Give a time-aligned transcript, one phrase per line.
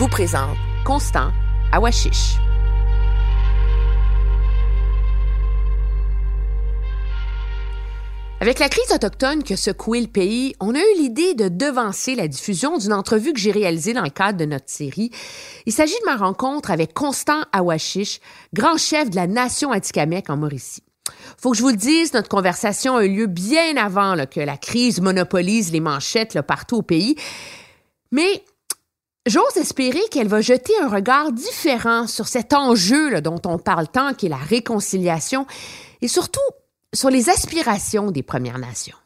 [0.00, 1.30] Vous présente Constant
[1.72, 2.38] Awashish.
[8.40, 12.14] Avec la crise autochtone qui a secoué le pays, on a eu l'idée de devancer
[12.14, 15.10] la diffusion d'une entrevue que j'ai réalisée dans le cadre de notre série.
[15.66, 18.20] Il s'agit de ma rencontre avec Constant Awashish,
[18.54, 20.82] grand chef de la nation Atikamekw en Mauricie.
[21.36, 24.56] Faut que je vous le dise, notre conversation a eu lieu bien avant que la
[24.56, 27.16] crise monopolise les manchettes partout au pays.
[28.12, 28.42] Mais
[29.26, 34.14] J'ose espérer qu'elle va jeter un regard différent sur cet enjeu dont on parle tant,
[34.14, 35.46] qui est la réconciliation,
[36.00, 36.40] et surtout
[36.94, 38.96] sur les aspirations des Premières Nations.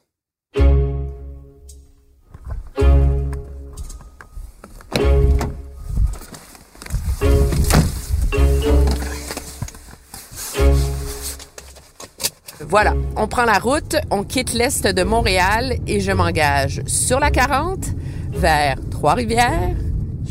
[12.61, 17.33] Voilà, on prend la route, on quitte l'est de Montréal et je m'engage sur la
[17.33, 17.85] 40
[18.31, 19.75] vers Trois-Rivières,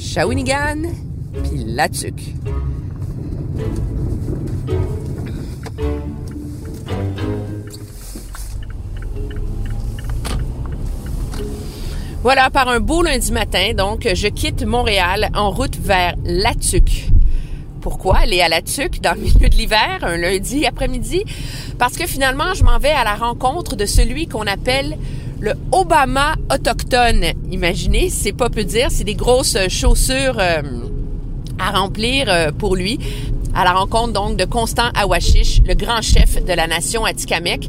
[0.03, 0.83] Shawinigan,
[1.43, 2.35] puis Latuc.
[12.21, 17.07] Voilà, par un beau lundi matin, donc, je quitte Montréal en route vers Latuc.
[17.81, 21.23] Pourquoi aller à Latuc dans le milieu de l'hiver, un lundi après-midi?
[21.79, 24.97] Parce que finalement, je m'en vais à la rencontre de celui qu'on appelle
[25.43, 27.33] le Obama autochtone.
[27.51, 30.61] Imaginez, c'est pas peu dire, c'est des grosses chaussures euh,
[31.59, 32.97] à remplir euh, pour lui.
[33.53, 37.67] À la rencontre donc de Constant Awashish, le grand chef de la nation Atikamekw.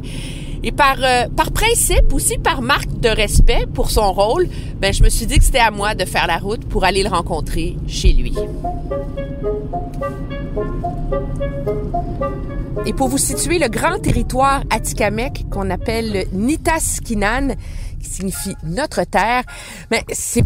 [0.63, 4.47] Et par, euh, par principe, aussi par marque de respect pour son rôle,
[4.79, 7.03] ben, je me suis dit que c'était à moi de faire la route pour aller
[7.03, 8.33] le rencontrer chez lui.
[12.85, 17.55] Et pour vous situer, le grand territoire Atikamekw qu'on appelle le Nitaskinan,
[17.99, 19.43] qui signifie notre terre,
[19.89, 20.43] mais c'est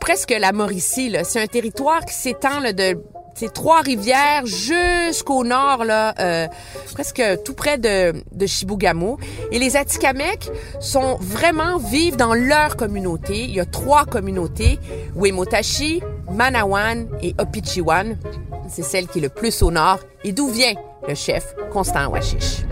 [0.00, 1.14] presque la Mauricie.
[1.24, 2.98] C'est un territoire qui s'étend de
[3.34, 6.46] c'est Trois-Rivières jusqu'au nord, là, euh,
[6.92, 9.16] presque tout près de, de.
[9.50, 10.50] Et les Atikamekw
[10.80, 13.42] sont vraiment vivent dans leur communauté.
[13.42, 14.78] Il y a trois communautés,
[15.16, 16.00] Wemotashi,
[16.34, 18.16] Manawan et Opichiwan.
[18.68, 20.74] C'est celle qui est le plus au nord et d'où vient
[21.06, 22.64] le chef Constant Washish?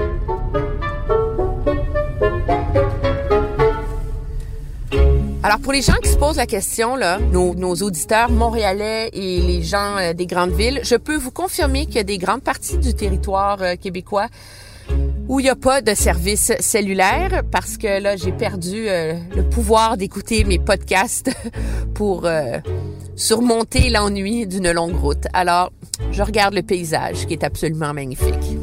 [5.45, 6.97] Alors pour les gens qui se posent la question,
[7.33, 11.97] nos auditeurs montréalais et les gens euh, des grandes villes, je peux vous confirmer qu'il
[11.97, 14.28] y a des grandes parties du territoire euh, québécois
[15.28, 19.43] où il n'y a pas de service cellulaire parce que là, j'ai perdu euh, le
[19.43, 21.31] pouvoir d'écouter mes podcasts
[21.95, 22.27] pour
[23.17, 25.27] surmonter l'ennui d'une longue route.
[25.33, 25.73] Alors,
[26.11, 28.59] je regarde le paysage qui est absolument magnifique.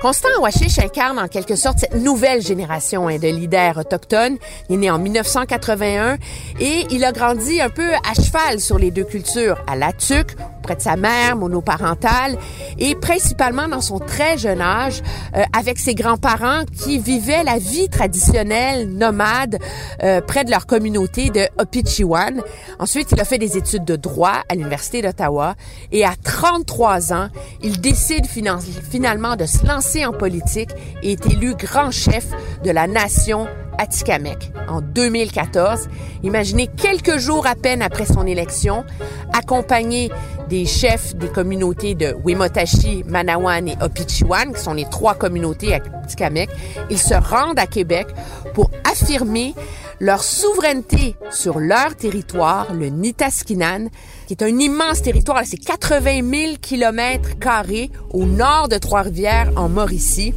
[0.00, 4.38] Constant Awashish incarne en quelque sorte cette nouvelle génération hein, de leaders autochtones.
[4.68, 6.18] Il est né en 1981
[6.60, 10.36] et il a grandi un peu à cheval sur les deux cultures, à Latuc,
[10.68, 12.36] auprès de sa mère monoparentale
[12.78, 15.00] et principalement dans son très jeune âge
[15.34, 19.58] euh, avec ses grands-parents qui vivaient la vie traditionnelle nomade
[20.02, 22.42] euh, près de leur communauté de Opichiwan.
[22.78, 25.54] Ensuite, il a fait des études de droit à l'Université d'Ottawa
[25.90, 27.28] et à 33 ans,
[27.62, 30.70] il décide finalement de se lancer en politique
[31.02, 32.26] et est élu grand chef
[32.62, 33.46] de la nation
[33.78, 35.88] Atikamekw en 2014.
[36.22, 38.84] Imaginez quelques jours à peine après son élection,
[39.32, 40.10] accompagné
[40.48, 46.50] des chefs des communautés de Wimotashi, Manawan et Opichiwan, qui sont les trois communautés Atikamekw,
[46.90, 48.06] ils se rendent à Québec
[48.54, 49.54] pour affirmer
[50.00, 53.88] leur souveraineté sur leur territoire, le Nitaskinan,
[54.26, 59.68] qui est un immense territoire, c'est 80 000 kilomètres carrés au nord de Trois-Rivières, en
[59.68, 60.34] Mauricie.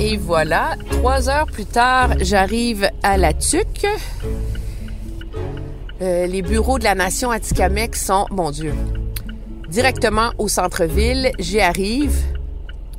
[0.00, 3.86] Et voilà, trois heures plus tard, j'arrive à La Tuque.
[6.02, 8.72] Euh, les bureaux de la Nation Atikamek sont, mon Dieu,
[9.68, 11.30] directement au centre-ville.
[11.38, 12.16] J'y arrive.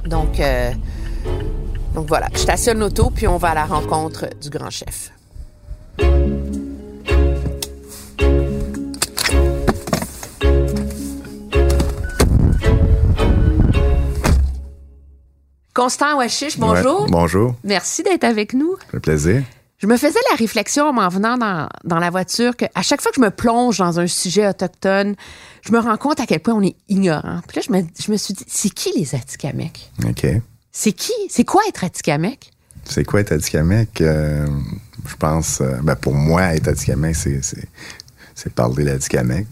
[0.05, 0.71] Donc, euh,
[1.95, 5.11] voilà, je stationne l'auto, puis on va à la rencontre du grand chef.
[15.73, 17.07] Constant Wachiche, bonjour.
[17.09, 17.55] Bonjour.
[17.63, 18.75] Merci d'être avec nous.
[18.93, 19.41] Un plaisir.
[19.81, 23.11] Je me faisais la réflexion en m'en venant dans, dans la voiture qu'à chaque fois
[23.11, 25.15] que je me plonge dans un sujet autochtone,
[25.63, 27.41] je me rends compte à quel point on est ignorant.
[27.47, 29.79] Puis là, je me, je me suis dit, c'est qui les Atikamekw?
[30.07, 30.27] OK.
[30.71, 31.13] C'est qui?
[31.29, 32.37] C'est quoi être Atikamekw?
[32.85, 34.01] C'est quoi être Atikamekw?
[34.01, 34.47] Euh,
[35.07, 39.47] je pense, euh, ben pour moi, être Atikamekw, c'est, parler l'Atikamekw.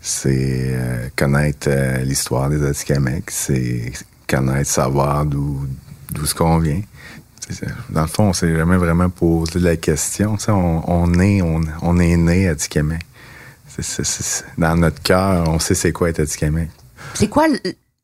[0.00, 1.68] C'est euh, connaître
[2.02, 3.24] l'histoire des Atikamekw.
[3.28, 3.92] C'est
[4.26, 5.66] connaître, savoir d'où,
[6.12, 6.80] d'où ce qu'on vient.
[7.90, 10.36] Dans le fond, on s'est jamais vraiment posé la question.
[10.48, 12.54] On, on est, on, on est né à
[14.04, 16.68] c'est- dans notre cœur, on sait c'est quoi être Atikamekw.
[17.14, 17.46] C'est quoi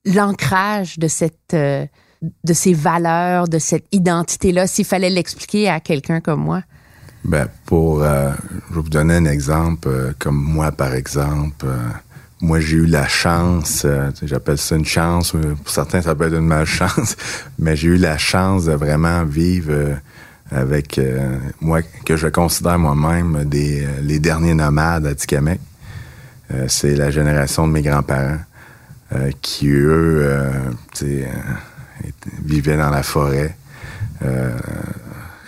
[0.04, 1.86] l'ancrage de cette euh,
[2.44, 6.62] de ces valeurs, de cette identité-là, s'il fallait l'expliquer à quelqu'un comme moi?
[7.24, 8.02] Ben, pour.
[8.02, 8.32] euh,
[8.70, 9.88] je vais vous donner un exemple.
[9.88, 11.66] euh, comme moi, par exemple.
[12.40, 16.26] Moi, j'ai eu la chance, euh, j'appelle ça une chance, euh, pour certains, ça peut
[16.26, 17.16] être une malchance,
[17.58, 19.94] mais j'ai eu la chance de vraiment vivre euh,
[20.50, 25.60] avec, euh, moi, que je considère moi-même des, les derniers nomades à Tikamek.
[26.66, 28.40] C'est la génération de mes grands-parents
[29.40, 30.28] qui, eux,
[32.44, 33.54] vivaient dans la forêt.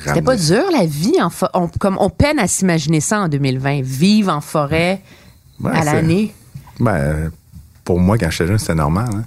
[0.04, 3.82] C'était pas dur la vie en on, comme on peine à s'imaginer ça en 2020,
[3.82, 5.02] vivre en forêt
[5.58, 6.32] Ouais, à l'année?
[6.80, 7.30] Ben,
[7.84, 9.08] pour moi, quand j'étais jeune, c'était normal.
[9.14, 9.24] Hein?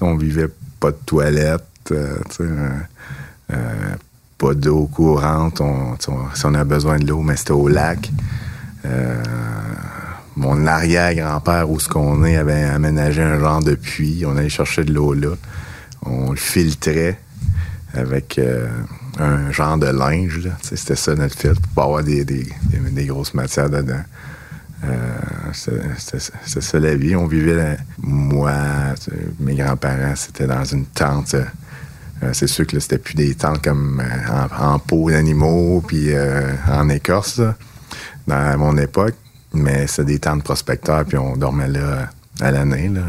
[0.00, 0.48] On vivait
[0.78, 2.70] pas de toilette, euh, euh,
[3.52, 3.94] euh,
[4.38, 5.62] pas d'eau courante.
[6.34, 8.10] Si on a besoin de l'eau, mais c'était au lac.
[10.36, 14.24] Mon arrière-grand-père, où ce qu'on est, avait aménagé un genre de puits.
[14.26, 15.34] On allait chercher de l'eau là.
[16.02, 17.18] On le filtrait
[17.94, 18.38] avec
[19.18, 20.48] un genre de linge.
[20.62, 24.02] C'était ça notre filtre pour pas avoir des grosses matières dedans.
[24.84, 25.16] Euh,
[26.60, 27.16] ça la vie.
[27.16, 28.52] On vivait, moi,
[29.40, 31.34] mes grands-parents, c'était dans une tente.
[31.34, 35.82] euh, c'est sûr que là, c'était plus des tentes comme euh, en, en peau d'animaux
[35.86, 37.54] puis euh, en écorce, là,
[38.26, 39.14] dans mon époque.
[39.54, 43.02] Mais c'est des tentes prospecteurs, puis on dormait là à l'année, là,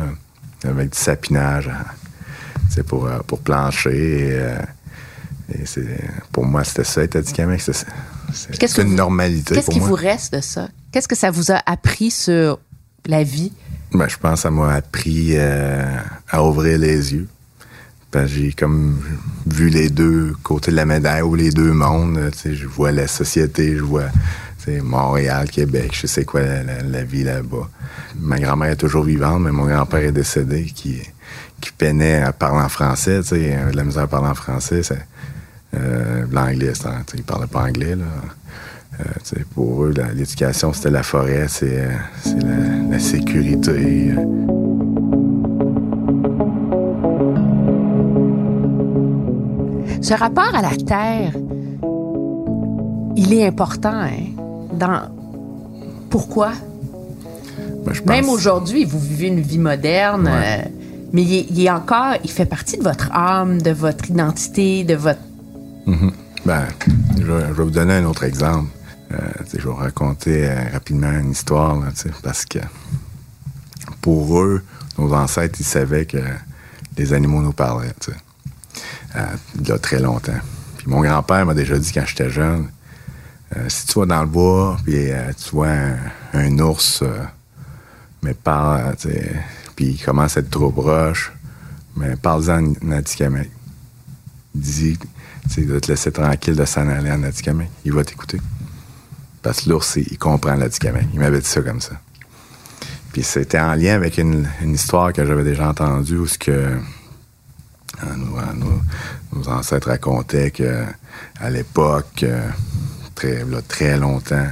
[0.70, 1.70] avec du sapinage
[2.70, 4.30] c'est pour, pour plancher.
[5.52, 6.00] Et, et c'est,
[6.32, 7.16] pour moi, c'était ça, être
[8.60, 10.70] Qu'est-ce que une vous- normalité Qu'est-ce qui vous reste de ça?
[10.98, 12.58] Qu'est-ce que ça vous a appris sur
[13.06, 13.54] la vie?
[13.94, 15.96] Ben, je pense que ça m'a appris euh,
[16.28, 17.28] à ouvrir les yeux.
[18.10, 19.00] Que j'ai comme
[19.46, 22.32] vu les deux côtés de la médaille ou les deux mondes.
[22.44, 24.08] Je vois la société, je vois
[24.82, 27.70] Montréal, Québec, je sais quoi la, vie là-bas.
[28.20, 31.00] Ma grand-mère est toujours vivante, mais mon grand-père est décédé qui,
[31.62, 33.22] qui peinait à parler en français.
[33.72, 34.82] la misère à parler en français.
[35.76, 36.74] euh, L'anglais,
[37.14, 37.96] il parlait pas anglais.
[37.96, 38.06] Là.
[39.00, 41.92] Euh, pour eux, l'éducation, c'était la forêt, c'est euh,
[42.42, 44.12] la, la sécurité.
[44.12, 44.24] euh.
[50.02, 51.34] Ce rapport à la terre,
[53.16, 53.90] il est important.
[53.94, 54.28] Hein?
[54.74, 55.02] Dans...
[56.10, 56.52] Pourquoi?
[57.86, 60.66] Ben, je Même aujourd'hui, vous vivez une vie moderne, Ouais.
[60.66, 60.70] euh,
[61.14, 64.84] mais il est, il est encore, il fait partie de votre âme, de votre identité,
[64.84, 65.20] de votre.
[66.46, 66.64] Ben,
[67.18, 68.70] je, vais- je vais vous donner un autre exemple.
[69.12, 69.18] Euh,
[69.54, 71.78] je vais raconter euh, rapidement une histoire,
[72.24, 72.60] parce que
[74.02, 74.64] pour eux,
[74.98, 76.18] nos ancêtres, ils savaient que
[76.98, 77.94] les animaux nous parlaient,
[79.16, 79.22] euh,
[79.60, 80.40] il y a très longtemps.
[80.78, 82.70] Puis mon grand-père m'a déjà dit quand j'étais jeune,
[83.70, 85.10] si tu vas dans le bois, puis
[85.42, 85.74] tu vois
[86.34, 87.02] un, ours,
[88.22, 88.96] mais parle,
[89.76, 91.32] puis il commence à être trop proche,
[91.96, 93.50] mais parle-en en Atikamekw.
[94.54, 95.00] Dis,
[95.54, 97.70] tu de te laisser tranquille de s'en aller en Atikamekw.
[97.86, 98.40] Il va t'écouter.
[99.68, 101.08] L'ours, il comprend l'Atikamekw.
[101.14, 101.94] Il m'avait dit ça comme ça.
[103.14, 108.16] Puis c'était en lien avec une, histoire que j'avais déjà entendue où ce que euh,
[108.16, 108.44] nos, euh,
[109.34, 110.84] nos- ancêtres racontaient que
[111.40, 112.48] à l'époque, euh,
[113.16, 114.48] très, très longtemps,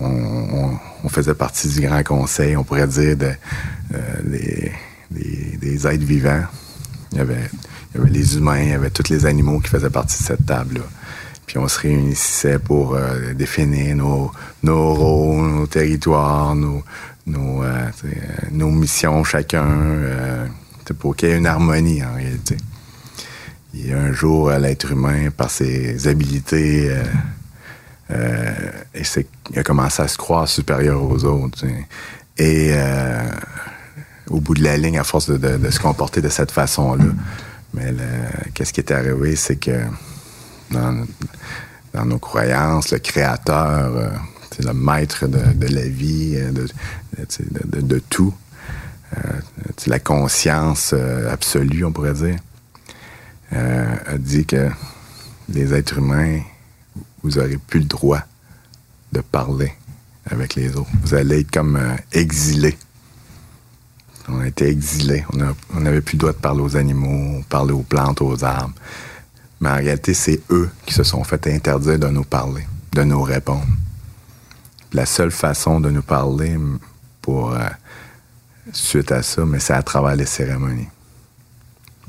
[0.00, 0.76] on,
[1.08, 3.30] faisait partie du grand conseil, on pourrait dire, de,
[4.24, 4.72] des,
[5.10, 6.42] des- des êtres vivants.
[7.12, 7.48] Il y, avait,
[7.94, 10.26] il y avait les humains, il y avait tous les animaux qui faisaient partie de
[10.26, 10.80] cette table-là.
[11.46, 14.32] Puis on se réunissait pour euh, définir nos,
[14.62, 16.82] nos rôles, nos territoires, nos,
[17.26, 20.46] nos, euh, euh, missions chacun, euh,
[20.98, 22.56] pour qu'il y ait une harmonie en réalité.
[23.76, 26.94] Et un jour, l'être humain, par ses habiletés,
[28.10, 29.02] euh, et
[29.50, 31.64] il a commencé à se croire supérieur aux autres.
[32.38, 32.72] Et
[34.30, 37.04] au bout de la ligne, à force de, de- se comporter de cette façon-là,
[37.74, 37.92] mais
[38.54, 39.80] qu'est-ce qui est arrivé, c'est que
[40.70, 41.06] dans,
[42.04, 44.08] nos croyances, le créateur, euh,
[44.60, 46.50] le maître de, la vie, euh,
[47.64, 48.34] de, tout,
[49.16, 49.40] euh,
[49.86, 50.94] la conscience
[51.30, 52.38] absolue, on pourrait dire.
[53.52, 54.70] a dit que
[55.48, 56.40] les êtres humains,
[57.22, 58.20] vous n'aurez plus le droit
[59.12, 59.72] de parler
[60.26, 60.90] avec les autres.
[61.02, 61.78] Vous allez être comme
[62.12, 62.76] exilés.
[64.28, 65.24] On a été exilés.
[65.74, 68.74] On n'avait plus le droit de parler aux animaux, parler aux plantes, aux arbres.
[69.60, 73.22] Mais en réalité, c'est eux qui se sont fait interdire de nous parler, de nous
[73.22, 73.66] répondre.
[74.92, 76.56] La seule façon de nous parler
[77.22, 77.60] pour euh,
[78.72, 80.88] suite à ça, mais c'est à travers les cérémonies.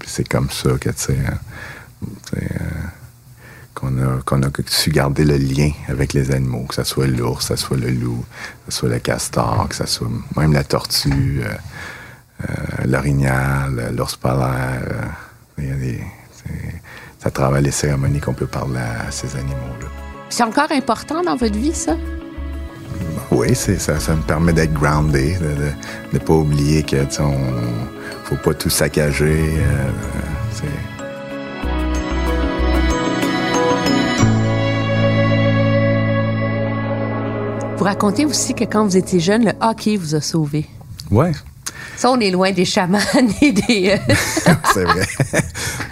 [0.06, 2.42] c'est comme ça que tu sais, hein, euh,
[3.74, 7.48] qu'on a, qu'on a su garder le lien avec les animaux, que ce soit l'ours,
[7.48, 8.24] que ce soit le loup,
[8.66, 11.42] que ce soit le castor, que ce soit même la tortue.
[11.44, 11.56] Euh,
[12.86, 15.16] l'orignal, l'ours polaire.
[17.26, 19.88] À travers les cérémonies qu'on peut parler à ces animaux-là.
[20.30, 21.98] C'est encore important dans votre vie, ça?
[23.32, 25.72] Oui, ça, ça me permet d'être groundé, de
[26.14, 27.36] ne pas oublier que on
[28.24, 29.54] faut pas tout saccager.
[29.58, 29.92] Euh,
[37.78, 40.66] vous racontez aussi que quand vous étiez jeune, le hockey vous a sauvé.
[41.12, 41.28] Oui,
[41.98, 43.00] ça, on est loin des chamans
[43.42, 43.92] et des.
[43.92, 44.14] Euh,
[44.74, 45.06] c'est vrai.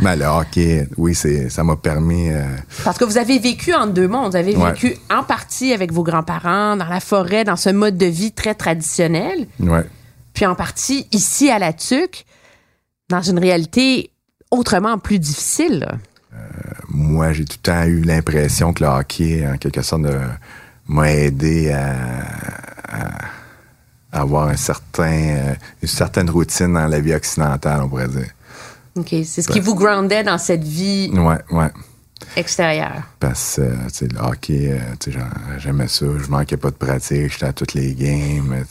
[0.02, 2.30] Mais le hockey, oui, ça m'a permis.
[2.30, 2.46] Euh,
[2.84, 4.32] Parce que vous avez vécu en deux mondes.
[4.32, 8.06] Vous avez vécu en partie avec vos grands-parents, dans la forêt, dans ce mode de
[8.06, 9.48] vie très traditionnel.
[9.60, 9.80] Oui.
[10.34, 12.26] Puis en partie ici à la TUC,
[13.10, 14.12] dans une réalité
[14.52, 15.88] autrement plus difficile.
[16.34, 16.38] Euh,
[16.90, 20.04] moi, j'ai tout le temps eu l'impression que le hockey, en quelque sorte,
[20.88, 23.24] m'a aidé à
[24.14, 28.30] avoir un certain, euh, une certaine routine dans la vie occidentale, on pourrait dire.
[28.96, 29.10] OK.
[29.26, 31.72] C'est ce qui vous groundait dans cette vie ouais, ouais.
[32.36, 33.02] extérieure.
[33.20, 36.06] Parce que, euh, le hockey, euh, j'aimais ça.
[36.24, 37.32] Je manquais pas de pratique.
[37.32, 38.64] J'étais à toutes les games.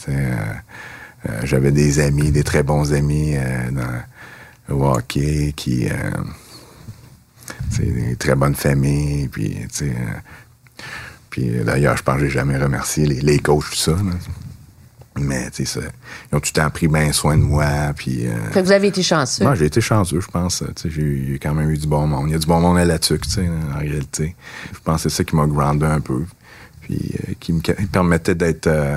[1.45, 3.35] J'avais des amis, des très bons amis
[3.71, 4.03] dans
[4.69, 5.89] le hockey qui.
[7.71, 9.29] c'est des très bonnes familles.
[9.29, 9.57] Puis,
[11.65, 13.97] d'ailleurs, je pense que j'ai jamais remercié les, les coachs, tout ça.
[15.19, 17.93] Mais, tu sais, ils ont tout le temps pris bien soin de moi.
[17.97, 19.45] Puis, euh, fait que vous avez été chanceux.
[19.45, 20.65] Moi, j'ai été chanceux, je pense.
[20.85, 22.29] J'ai quand même eu du bon monde.
[22.29, 24.35] Il y a du bon monde à la tuque, tu sais, en réalité.
[24.73, 26.25] Je pense que c'est ça qui m'a groundé un peu.
[26.81, 28.97] Puis, euh, qui me permettait d'être euh,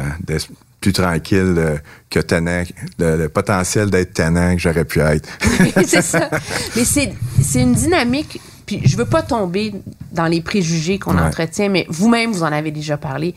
[0.79, 2.63] plus tranquille que tannant,
[2.97, 5.27] le, potentiel d'être tannant que j'aurais pu être.
[5.85, 6.29] c'est ça.
[6.75, 7.13] Mais c'est
[7.55, 9.73] une dynamique puis je veux pas tomber
[10.11, 13.35] dans les préjugés qu'on entretient, mais vous-même, vous en avez déjà parlé.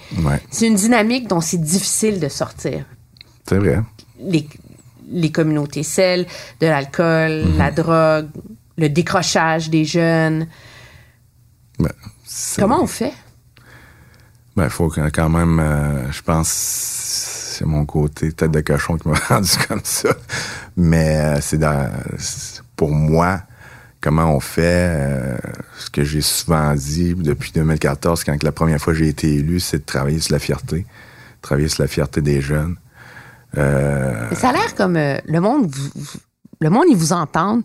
[0.50, 2.84] C'est une dynamique dont c'est difficile de sortir.
[3.46, 3.80] C'est vrai.
[4.20, 4.46] Les,
[5.10, 6.26] les communautés, celles
[6.60, 7.58] de l'alcool, mhm.
[7.58, 8.28] la drogue,
[8.76, 10.46] le décrochage des jeunes.
[11.78, 11.92] Ben,
[12.56, 13.12] Comment on fait?
[14.56, 19.08] Ben, il faut quand même, euh, je pense, c'est mon côté tête de cochon qui
[19.08, 20.10] m'a rendu comme ça.
[20.76, 23.42] Mais euh, c'est pour moi,
[24.00, 24.90] comment on fait.
[24.96, 25.36] Euh,
[25.78, 29.78] ce que j'ai souvent dit depuis 2014, quand la première fois j'ai été élu, c'est
[29.78, 30.86] de travailler sur la fierté.
[31.42, 32.76] Travailler sur la fierté des jeunes.
[33.56, 35.74] Euh, ça a l'air comme euh, le monde,
[36.60, 37.62] le monde, ils vous entendent,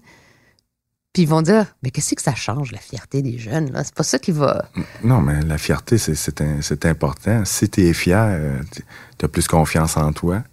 [1.11, 3.71] puis ils vont dire, mais qu'est-ce que ça change, la fierté des jeunes?
[3.71, 3.83] Là?
[3.83, 4.69] C'est pas ça qui va...
[5.03, 7.43] Non, mais la fierté, c'est important.
[7.45, 8.39] Si tu es fier,
[9.17, 10.43] tu as plus confiance en toi.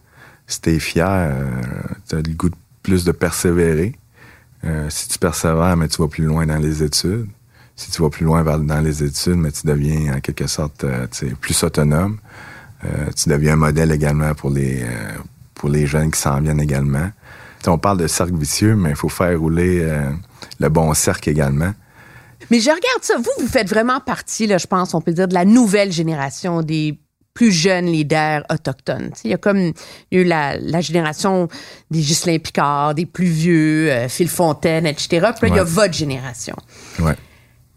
[0.46, 1.32] Si tu es fier,
[2.08, 3.94] tu as le goût de plus de persévérer.
[4.64, 7.28] Euh, si tu persévères, mais tu vas plus loin dans les études.
[7.76, 11.06] Si tu vas plus loin dans les études, mais tu deviens en quelque sorte euh,
[11.40, 12.18] plus autonome.
[12.84, 14.84] Euh, tu deviens un modèle également pour les
[15.54, 17.10] pour les jeunes qui s'en viennent également.
[17.66, 19.86] on parle de cercle vicieux, mais il faut faire rouler
[20.58, 21.72] le bon cercle également.
[22.50, 23.16] Mais je regarde ça.
[23.18, 26.62] Vous, vous faites vraiment partie, là, je pense, on peut dire, de la nouvelle génération
[26.62, 26.98] des
[27.34, 29.12] plus jeunes leaders autochtones.
[29.24, 29.72] Il y a comme il
[30.12, 31.48] y a eu la, génération
[31.90, 35.08] des Ghislain Picard, des plus vieux, euh, Phil Fontaine, etc.
[35.08, 36.56] Puis là, il y a votre génération.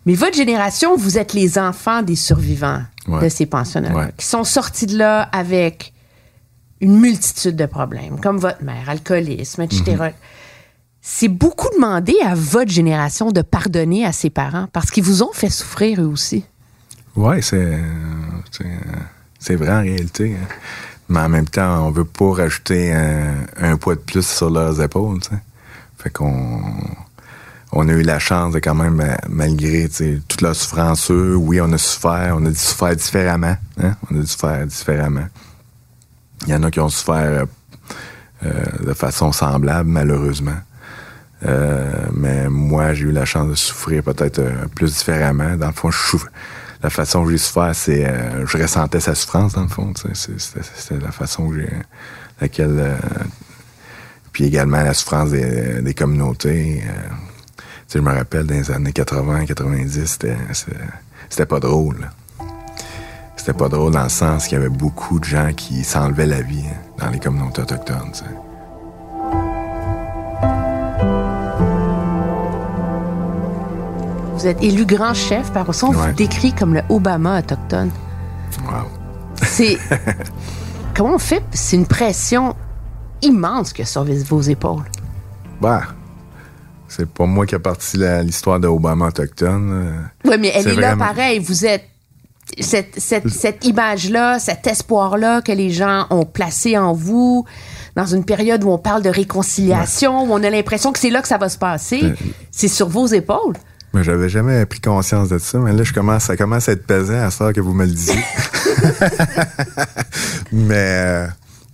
[0.06, 4.86] Mais votre génération, vous êtes les enfants des survivants de ces pensionnats qui sont sortis
[4.86, 5.94] de là avec
[6.82, 9.84] une multitude de problèmes, comme votre mère, alcoolisme, etc.
[9.86, 10.14] Mm-hmm.
[11.00, 15.32] C'est beaucoup demandé à votre génération de pardonner à ses parents parce qu'ils vous ont
[15.32, 16.44] fait souffrir eux aussi.
[17.16, 17.80] Oui, c'est
[19.44, 20.36] c'est vrai en réalité.
[20.40, 20.48] Hein.
[21.10, 25.20] Mais en même temps, on veut pas rajouter un, poids de plus sur leurs épaules.
[25.98, 26.62] Fait qu'on
[27.74, 31.78] on a eu la chance de quand même, malgré toute la souffrance, oui, on a
[31.78, 33.58] souffert, on a dû souffrir différemment.
[33.82, 33.96] Hein.
[34.10, 35.28] On a dû souffrir différemment.
[36.48, 37.46] Il y en a qui ont souffert
[38.46, 38.52] euh,
[38.86, 40.58] de façon semblable, malheureusement.
[41.46, 45.58] Euh, mais moi, j'ai eu la chance de souffrir peut-être euh, plus différemment.
[45.58, 46.28] Dans le fond, je souffre
[46.84, 49.94] la façon que j'ai souffert, c'est euh, je ressentais sa souffrance dans le fond.
[50.14, 51.66] C'était la façon que
[52.42, 52.98] laquelle euh,
[54.34, 56.84] puis également la souffrance des, communautés.
[57.94, 60.36] je me rappelle, dans les années 80, 90, c'était,
[61.30, 62.10] c'était pas drôle.
[63.38, 66.42] C'était pas drôle dans le sens qu'il y avait beaucoup de gens qui s'enlevaient la
[66.42, 68.12] vie hein, dans les communautés autochtones.
[74.44, 77.90] Vous êtes élu grand chef, par on vous décrit comme le Obama autochtone.
[78.66, 78.90] Wow.
[79.42, 79.78] C'est.
[80.98, 81.42] Comment on fait?
[81.54, 82.54] C'est une pression
[83.22, 84.84] immense que sur vos épaules.
[85.62, 85.84] Bah.
[86.90, 90.10] C'est pas moi qui a parti l'histoire de Obama autochtone.
[90.26, 91.40] Oui, mais elle est, là pareil.
[91.40, 91.86] Vous êtes
[92.60, 97.46] cette, cette, cette image-là, cet espoir-là que les gens ont placé en vous
[97.96, 101.22] dans une période où on parle de réconciliation, où on a l'impression que c'est là
[101.22, 102.14] que ça va se passer,
[102.52, 103.56] c'est sur vos épaules.
[103.94, 106.88] Mais j'avais jamais pris conscience de ça, mais là, je commence, ça commence à être
[106.88, 108.24] pesant à ça que vous me le disiez.
[110.52, 111.28] mais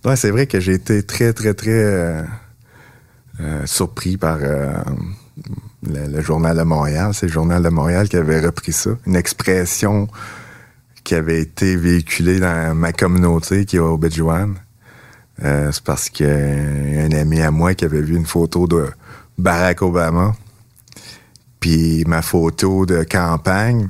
[0.05, 2.21] euh, c'est vrai que j'ai été très, très, très euh,
[3.39, 7.11] euh, surpris par le, Journal de Montréal.
[7.13, 8.89] C'est le Journal de Montréal qui avait repris ça.
[9.07, 10.09] Une expression
[11.05, 14.55] qui avait été véhiculée dans ma communauté qui est au Béjouane.
[15.41, 16.29] c'est parce qu'il y
[16.99, 18.88] a un ami à moi qui avait vu une photo de
[19.38, 20.33] Barack Obama
[21.59, 23.89] puis ma photo de campagne,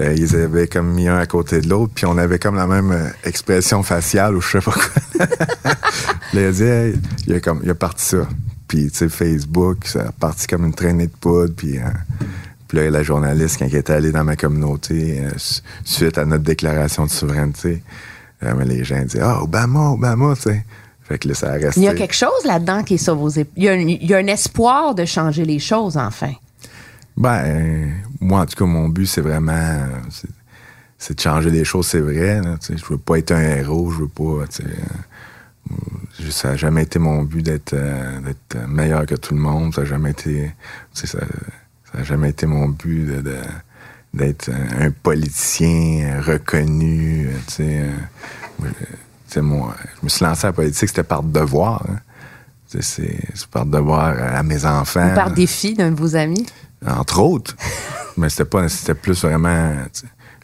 [0.00, 2.66] euh, ils avaient comme mis un à côté de l'autre, puis on avait comme la
[2.66, 5.26] même euh, expression faciale ou je sais pas quoi.
[6.32, 8.28] il a dit, il, a comme, il a parti ça.
[8.66, 11.78] Puis, tu sais, Facebook, ça a parti comme une traînée de poudre, puis...
[11.78, 11.82] Euh,
[12.66, 15.22] puis là, la journaliste, quand elle était allée dans ma communauté,
[15.84, 17.82] suite à notre déclaration de souveraineté,
[18.40, 20.64] les gens disaient Ah, Obama, Obama, tu sais.
[21.02, 21.78] Fait que là, ça a resté.
[21.78, 23.52] Il y a quelque chose là-dedans qui est sur vos épaules.
[23.54, 26.32] Il, il, y a un espoir de changer les choses, enfin.
[27.16, 29.86] Ben, moi, en tout cas, mon but, c'est vraiment.
[30.98, 32.40] C'est de changer les choses, c'est vrai.
[32.68, 34.22] je veux pas être un héros, je veux pas.
[34.22, 34.46] Euh,
[36.30, 38.20] ça n'a jamais été mon but d'être euh,
[38.66, 39.74] meilleur que tout le monde.
[39.74, 40.50] Ça n'a jamais été.
[40.92, 43.22] Ça, ça jamais été mon but
[44.14, 47.28] d'être un politicien reconnu.
[49.36, 51.84] moi, je me suis lancé à la politique, c'était par devoir.
[51.88, 51.98] Hein.
[52.80, 55.12] C'est par devoir à mes enfants.
[55.12, 56.46] Ou par défi d'un de vos amis?
[56.86, 57.56] Entre autres.
[58.16, 59.74] mais c'était pas, c'était plus vraiment,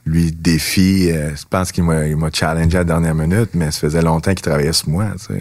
[0.05, 1.11] lui, défi.
[1.11, 4.03] Euh, je pense qu'il m'a, il m'a challengé à la dernière minute, mais ça faisait
[4.03, 5.39] longtemps qu'il travaillait sur moi, euh,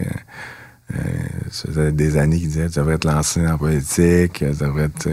[1.50, 5.08] ça faisait des années qu'il disait, tu devrais te lancer en politique, tu devrais te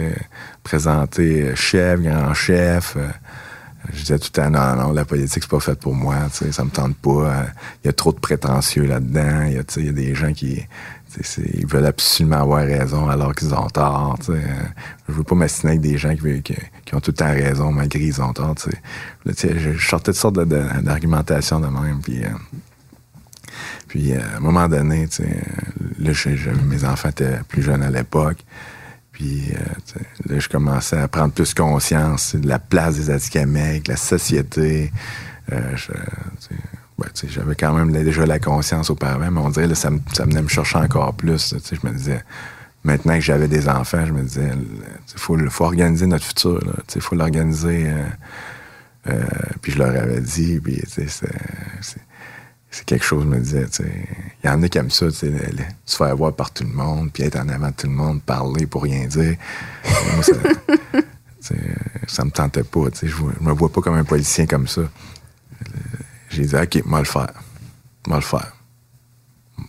[0.63, 2.97] présenter chef, grand chef.
[3.93, 6.63] Je disais tout le temps, non, non, la politique, c'est pas faite pour moi, ça
[6.65, 7.45] me tente pas.
[7.83, 9.43] Il y a trop de prétentieux là-dedans.
[9.45, 10.65] Il y, y a des gens qui,
[11.55, 14.17] ils veulent absolument avoir raison alors qu'ils ont tort.
[14.27, 14.33] Je
[15.07, 18.21] Je veux pas m'assiner avec des gens qui, ont tout le temps raison malgré qu'ils
[18.21, 18.55] ont tort.
[19.25, 22.01] je sortais de sortes d'argumentations de, même.
[22.01, 22.29] Puis, euh,
[23.87, 25.07] puis euh, à un moment donné,
[25.99, 26.11] là,
[26.65, 28.43] mes enfants étaient plus jeunes à l'époque.
[29.11, 33.97] Puis euh, là, je commençais à prendre plus conscience de la place des Atikamekw, la
[33.97, 34.91] société.
[35.49, 35.93] Je,
[36.97, 40.41] ben, j'avais quand même déjà la conscience auparavant, mais on dirait que ça, ça venait
[40.41, 41.53] me chercher encore plus.
[41.71, 42.23] Je me disais,
[42.83, 44.49] maintenant que j'avais des enfants, je me disais,
[45.13, 46.59] il faut, organiser notre futur.
[46.95, 47.87] Il faut l'organiser.
[47.87, 48.03] Euh,
[49.09, 49.25] euh,
[49.61, 53.65] puis je leur avais dit, puis c'est quelque chose, je me disais,
[54.43, 55.27] il y en a qui aiment ça, se
[55.85, 58.65] faire voir par tout le monde, puis être en avant de tout le monde, parler
[58.65, 59.35] pour rien dire.
[60.21, 60.33] Ça,
[62.07, 62.85] ça me tentait pas.
[63.01, 64.81] Je, je me vois pas comme un politicien comme ça.
[66.37, 67.33] J'ai dit, OK, moi le faire.
[68.07, 68.53] Moi le faire.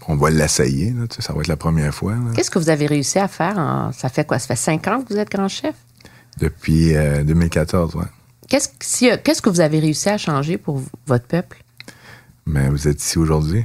[0.07, 2.15] On va l'essayer, ça va être la première fois.
[2.35, 3.91] Qu'est-ce que vous avez réussi à faire?
[3.95, 4.39] Ça fait quoi?
[4.39, 5.75] Ça fait cinq ans que vous êtes grand chef?
[6.39, 8.05] Depuis 2014, euh, oui.
[8.49, 11.63] Qu'est-ce, que vous avez réussi à changer pour votre peuple?
[12.45, 13.65] Mais vous êtes ici aujourd'hui.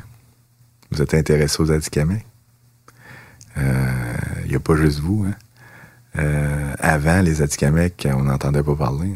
[0.91, 2.23] Vous êtes intéressé aux Atikamekw.
[3.55, 5.25] Il euh, n'y a pas juste vous.
[5.27, 5.35] Hein.
[6.19, 9.13] Euh, avant, les Atikamekw, on n'entendait pas parler.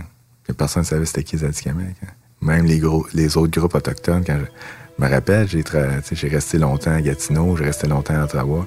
[0.57, 1.95] Personne ne savait c'était qui les Atikamekw.
[2.03, 2.26] Hein.
[2.47, 7.65] Même les, autres groupes autochtones, quand je me rappelle, j'ai, resté longtemps à Gatineau, j'ai
[7.65, 8.65] resté longtemps à Ottawa.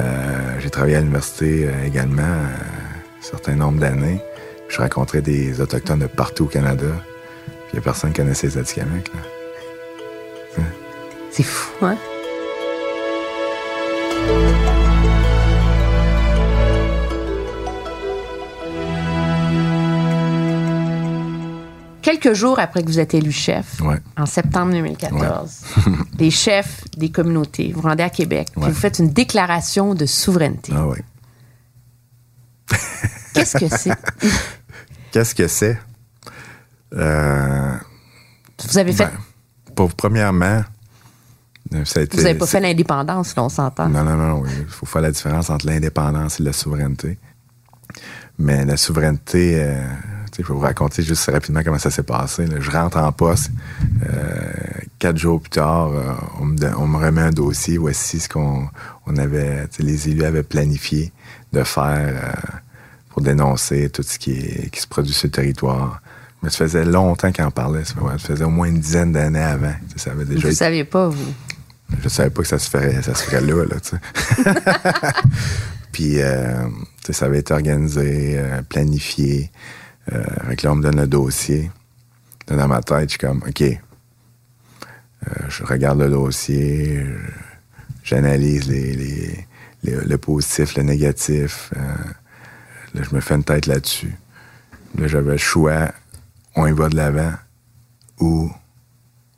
[0.00, 4.18] Euh, j'ai travaillé à l'université euh, également euh, un certain nombre d'années.
[4.70, 6.86] Je rencontrais des Autochtones de partout au Canada.
[6.86, 9.10] Puis il n'y a personne qui connaissait les Atikamekw.
[11.30, 11.96] C'est fou, hein?
[22.16, 23.80] Quelques jours après que vous êtes élu chef,
[24.16, 25.64] en septembre 2014,
[26.14, 30.72] des chefs des communautés, vous rendez à Québec, vous faites une déclaration de souveraineté.
[30.74, 30.98] Ah oui.
[33.34, 33.94] Qu'est-ce que c'est?
[35.12, 35.78] Qu'est-ce que c'est?
[36.94, 37.76] Euh,
[38.68, 39.04] vous avez fait.
[39.04, 39.12] Ben,
[39.74, 40.62] pour, premièrement,
[41.84, 43.88] ça a été, Vous n'avez pas fait l'indépendance, là, on s'entend.
[43.88, 44.42] Non, non, non.
[44.46, 47.18] Il faut faire la différence entre l'indépendance et la souveraineté.
[48.38, 49.86] Mais la souveraineté, euh,
[50.42, 52.46] je vais vous raconter juste rapidement comment ça s'est passé.
[52.58, 53.50] Je rentre en poste.
[54.08, 54.52] Euh,
[54.98, 57.78] quatre jours plus tard, euh, on, me, remet un dossier.
[57.78, 58.68] Voici ce qu'on
[59.06, 61.12] on avait, les élus avaient planifié
[61.52, 62.34] de faire
[63.10, 66.00] pour dénoncer tout ce qui, qui se produit sur le territoire.
[66.42, 67.84] Mais ça faisait longtemps qu'on en parlait.
[67.84, 69.74] Ça faisait au moins une dizaine d'années avant.
[69.96, 71.34] Ça avait déjà vous ne saviez pas, vous?
[72.02, 75.12] Je savais pas que ça se ferait, ça se ferait là, là,
[75.92, 76.68] Puis, euh,
[77.10, 79.50] ça avait été organisé, euh, planifié.
[80.12, 80.24] Euh,
[80.62, 81.70] là, on me donne le dossier.
[82.46, 83.64] Dans ma tête, je suis comme, OK.
[85.48, 87.04] je regarde le dossier,
[88.04, 89.46] j'analyse les,
[89.82, 91.72] le positif, le négatif.
[92.94, 94.14] là, je me fais une tête là-dessus.
[94.96, 95.90] Là, j'avais le choix,
[96.54, 97.32] on y va de l'avant
[98.20, 98.50] ou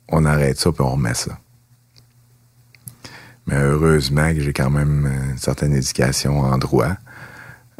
[0.07, 1.37] on arrête ça puis on remet ça.
[3.47, 6.95] Mais heureusement que j'ai quand même une certaine éducation en droit,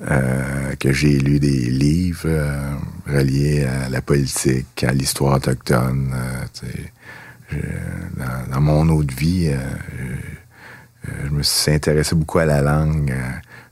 [0.08, 2.74] euh, que j'ai lu des livres euh,
[3.06, 6.16] reliés à la politique, à l'histoire autochtone.
[7.54, 7.58] Euh,
[8.50, 9.52] dans, mon autre vie,
[11.04, 13.14] je me suis intéressé beaucoup à la langue.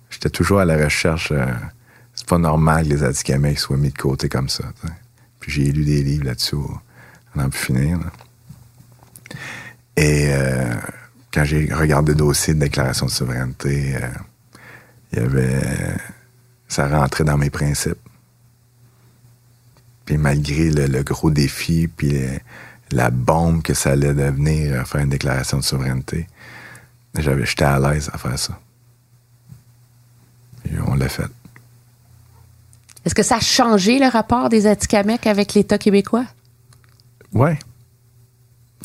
[0.10, 1.32] J'étais toujours à la recherche.
[2.14, 4.64] c'est pas normal que les Atikamekw soient mis de côté comme ça.
[5.40, 6.56] Puis j'ai lu des livres là-dessus,
[7.36, 8.00] on en peut finir.
[9.96, 10.32] Et
[11.32, 13.96] quand j'ai regardé le dossier de déclaration de souveraineté,
[15.14, 15.98] il y avait.
[16.68, 17.98] Ça rentrait dans mes principes.
[20.06, 22.14] Puis malgré le, gros défi, puis
[22.92, 26.28] la bombe que ça allait devenir à faire une déclaration de souveraineté,
[27.18, 28.60] j'étais à l'aise à faire ça.
[30.66, 31.28] Et on l'a fait.
[33.06, 36.26] Est-ce que ça a changé le rapport des Atikamekw avec l'État québécois?
[37.34, 37.52] Oui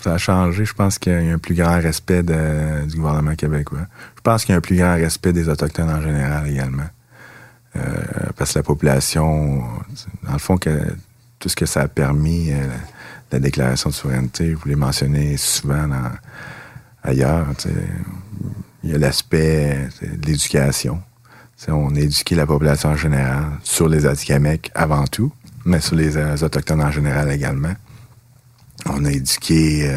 [0.03, 0.65] ça a changé.
[0.65, 3.87] Je pense qu'il y a un plus grand respect du gouvernement québécois.
[4.17, 6.89] Je pense qu'il y a un plus grand respect des Autochtones en général également.
[7.77, 7.81] Euh,
[8.37, 9.63] parce que la population,
[10.25, 10.95] dans le fond, que
[11.39, 12.69] tout ce que ça a permis, euh,
[13.31, 15.89] la déclaration de souveraineté, vous l'avez mentionné souvent
[17.03, 17.47] ailleurs,
[18.85, 21.03] il y a l'aspect de l'éducation.
[21.69, 25.33] On a éduqué la population en général sur les Atikamekw avant tout,
[25.65, 27.75] mais sur les euh, Autochtones en général également
[28.87, 29.89] on a éduqué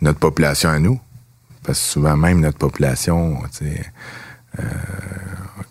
[0.00, 1.00] notre population à nous.
[1.62, 3.38] Parce que souvent même notre population,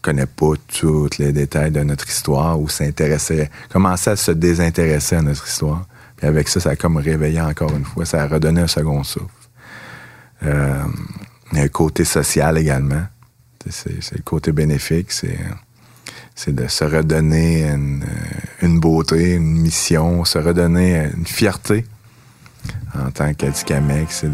[0.01, 5.21] connaît pas tous les détails de notre histoire ou s'intéressait, commençait à se désintéresser à
[5.21, 5.85] notre histoire.
[6.15, 9.03] Puis avec ça, ça a comme réveillé encore une fois, ça a redonné un second
[9.03, 9.27] souffle.
[10.41, 13.03] Il y a un côté social également.
[13.69, 15.37] C'est, le côté bénéfique, c'est,
[16.47, 17.69] de se redonner
[18.61, 21.85] une, beauté, une mission, se redonner une fierté
[22.97, 24.31] en tant qu'Adikamekw, c'est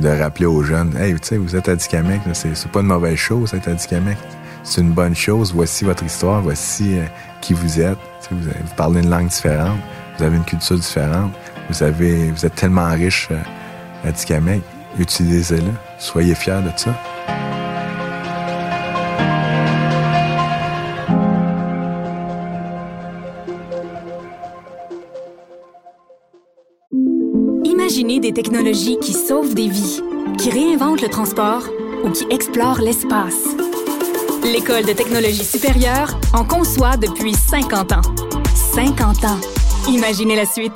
[0.00, 3.54] de, rappeler aux jeunes, hey, tu sais, vous êtes Adikamekw, c'est, pas une mauvaise chose
[3.54, 4.18] être Adikamekw.
[4.62, 5.52] C'est une bonne chose.
[5.52, 7.04] Voici votre histoire, voici euh,
[7.40, 7.98] qui vous êtes.
[8.30, 9.78] Vous, parlez une langue différente,
[10.16, 11.32] vous avez une culture différente,
[11.68, 14.62] vous avez, vous êtes tellement riche euh, Adikamekw.
[14.98, 15.72] Utilisez-le.
[15.98, 16.94] Soyez fiers de ça.
[28.22, 30.00] des technologies qui sauvent des vies,
[30.38, 31.64] qui réinventent le transport
[32.04, 33.71] ou qui explorent l'espace.
[34.44, 38.02] L'École de technologie supérieure en conçoit depuis 50 ans.
[38.74, 39.40] 50 ans.
[39.88, 40.72] Imaginez la suite.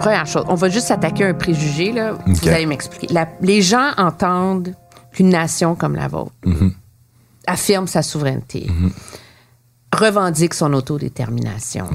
[0.00, 1.92] Première chose, on va juste s'attaquer à un préjugé.
[1.92, 2.18] Là.
[2.26, 3.14] Vous allez m'expliquer.
[3.40, 4.74] les gens entendent
[5.12, 6.72] qu'une nation comme la vôtre mm-hmm.
[7.46, 8.66] affirme sa souveraineté.
[8.68, 8.90] Mm-hmm
[9.94, 11.88] revendique son autodétermination.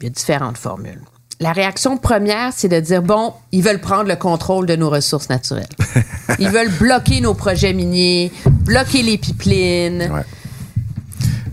[0.00, 1.02] Il y a différentes formules.
[1.42, 5.28] La réaction première, c'est de dire bon, ils veulent prendre le contrôle de nos ressources
[5.28, 5.66] naturelles.
[6.38, 10.08] ils veulent bloquer nos projets miniers, bloquer les pipelines.
[10.12, 10.24] Ouais.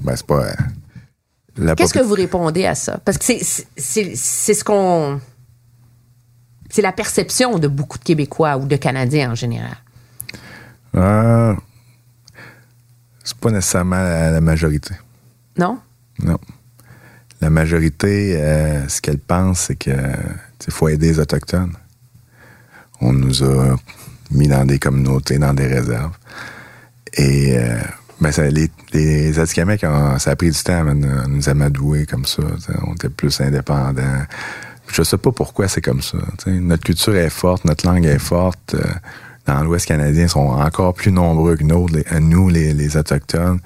[0.04, 0.46] Ben, c'est pas.
[0.46, 3.00] Euh, Qu'est-ce que vous répondez à ça?
[3.04, 5.20] Parce que c'est ce qu'on.
[6.70, 9.76] C'est la perception de beaucoup de Québécois ou de Canadiens en général.
[10.94, 11.56] Euh,
[13.24, 14.94] c'est pas nécessairement la, majorité.
[15.58, 15.80] Non?
[16.22, 16.38] Non.
[17.42, 19.92] La majorité, euh, ce qu'elle pense, c'est que
[20.70, 21.74] faut aider les Autochtones.
[23.02, 23.76] On nous a
[24.32, 26.16] mis dans des communautés, dans des réserves.
[27.14, 27.80] Et euh,
[28.22, 29.44] ben ça, les, les ça
[30.32, 32.44] a pris du temps à nous amadouer comme ça.
[32.86, 34.26] On était plus indépendants.
[34.92, 36.18] Je sais pas pourquoi c'est comme ça.
[36.48, 38.76] Notre culture est forte, notre langue est forte.
[38.76, 38.84] Euh,
[39.46, 43.60] dans l'Ouest canadien sont encore plus nombreux que nous, les, nous les, Autochtones,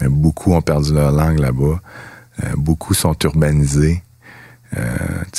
[0.00, 1.80] mais beaucoup ont perdu leur langue là-bas.
[2.44, 4.02] Euh, beaucoup sont urbanisés.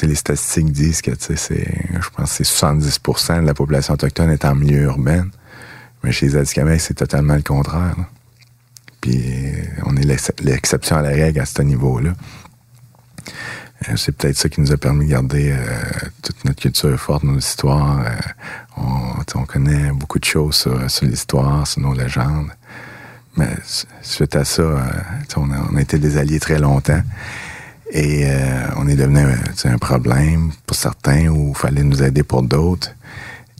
[0.02, 4.56] les statistiques disent que c'est, je pense c'est 70% de la population autochtone est en
[4.56, 5.28] milieu urbain.
[6.04, 7.96] Mais chez les Atikamekw, c'est totalement le contraire.
[9.02, 9.22] Puis
[9.86, 10.06] on est
[10.42, 12.14] l'exception à la règle à ce niveau-là.
[13.88, 15.58] Euh, c'est peut-être ça qui nous a permis de garder euh,
[16.22, 18.02] toute notre culture forte, nos histoires.
[18.02, 18.84] Euh,
[19.36, 22.52] on, connaît beaucoup de choses sur, l'histoire, sur nos légendes.
[23.40, 23.56] Mais
[24.02, 24.64] suite à ça,
[25.38, 27.02] on a, on, a, été des alliés très longtemps.
[27.92, 28.28] Et
[28.76, 29.26] on est devenu
[29.64, 32.94] un problème pour certains il fallait nous aider pour d'autres.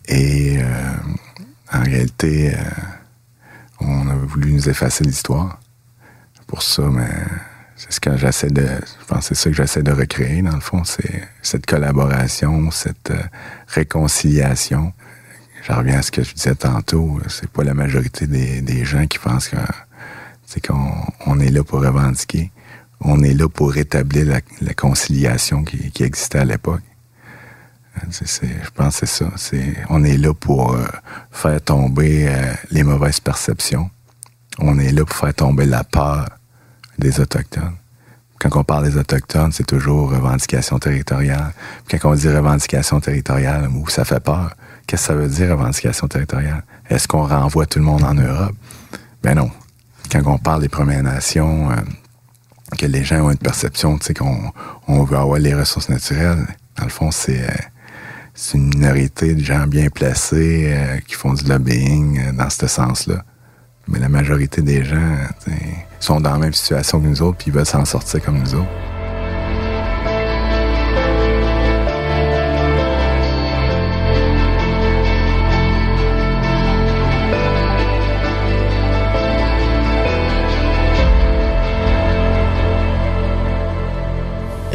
[0.08, 0.60] Et
[1.74, 2.54] en réalité,
[3.80, 5.60] on a voulu nous effacer l'histoire.
[6.46, 7.10] Pour ça, mais
[7.80, 8.66] c'est ce que j'essaie de.
[8.66, 13.12] Je pense c'est ça que j'essaie de recréer, dans le fond, c'est cette collaboration, cette
[13.12, 13.22] euh,
[13.68, 14.92] réconciliation.
[15.70, 17.20] Je reviens à ce que je disais tantôt.
[17.28, 22.52] C'est pas la majorité des, gens qui pensent qu'on on est là pour revendiquer.
[23.02, 26.82] On est là pour rétablir la, conciliation qui, existait à l'époque.
[28.02, 29.32] je pense que c'est ça.
[29.36, 30.86] C'est, on est là pour euh,
[31.32, 33.92] faire tomber euh, les mauvaises perceptions.
[34.58, 36.28] On est là pour faire tomber la peur
[36.98, 37.76] des Autochtones.
[38.40, 41.54] Quand on parle des Autochtones, c'est toujours revendication territoriale.
[41.92, 44.56] quand on dit revendication territoriale, ça fait peur.
[44.90, 46.64] Qu'est-ce que ça veut dire, revendication territoriale?
[46.90, 48.56] Est-ce qu'on renvoie tout le monde en Europe?
[49.22, 49.52] Ben non.
[50.12, 51.76] Quand on parle des Premières Nations, euh,
[52.76, 54.52] que les gens ont une perception, tu sais, qu'on
[54.88, 56.44] on veut avoir les ressources naturelles,
[56.76, 61.44] dans le fond, c'est euh, une minorité de gens bien placés euh, qui font du
[61.46, 63.24] lobbying dans ce sens-là.
[63.88, 65.18] Mais la majorité des gens
[66.00, 68.56] sont dans la même situation que nous autres, puis ils veulent s'en sortir comme nous
[68.56, 68.99] autres.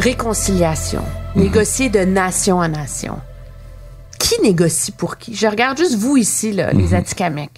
[0.05, 1.01] Réconciliation.
[1.33, 1.41] Mhm.
[1.41, 3.17] Négocier de nation à nation.
[4.19, 5.33] Qui négocie pour qui?
[5.33, 6.93] Je regarde juste vous ici, là, les mhm.
[6.93, 7.49] Atikamekw.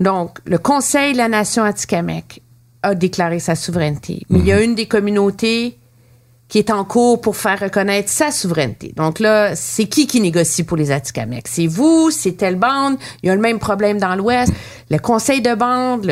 [0.00, 2.40] Donc, le Conseil de la nation Atikamekw
[2.80, 4.22] a déclaré sa souveraineté.
[4.30, 4.62] Mais il y a mhm.
[4.62, 5.78] une des communautés
[6.52, 8.92] qui est en cours pour faire reconnaître sa souveraineté.
[8.94, 11.46] Donc là, c'est qui qui négocie pour les Atikamekw?
[11.46, 12.98] C'est vous, c'est telle bande.
[13.22, 14.52] Il y a le même problème dans l'Ouest.
[14.90, 16.10] Le conseil de bande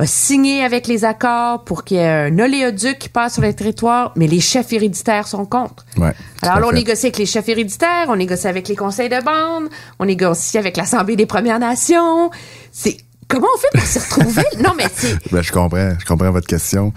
[0.00, 3.54] a signé avec les accords pour qu'il y ait un oléoduc qui passe sur le
[3.54, 5.86] territoire, mais les chefs héréditaires sont contre.
[5.96, 6.12] Ouais,
[6.42, 9.68] Alors là, on négocie avec les chefs héréditaires, on négocie avec les conseils de bande,
[10.00, 12.32] on négocie avec l'Assemblée des Premières Nations.
[12.72, 12.96] C'est
[13.28, 14.42] Comment on fait pour s'y retrouver?
[14.64, 15.30] non, mais c'est.
[15.30, 15.92] Ben, je comprends.
[15.98, 16.94] Je comprends votre question.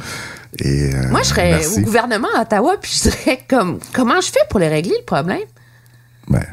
[0.59, 4.31] Et, euh, Moi, je serais au gouvernement à Ottawa, puis je dirais comme, comment je
[4.31, 5.39] fais pour les régler, le problème?
[6.27, 6.43] Ben,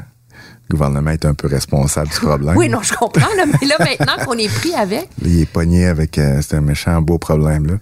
[0.69, 2.55] le gouvernement est un peu responsable du problème.
[2.55, 5.09] oui, non, je comprends, mais là, maintenant qu'on est pris avec.
[5.23, 6.17] il est pogné avec.
[6.17, 7.73] Euh, c'est un méchant beau problème, là.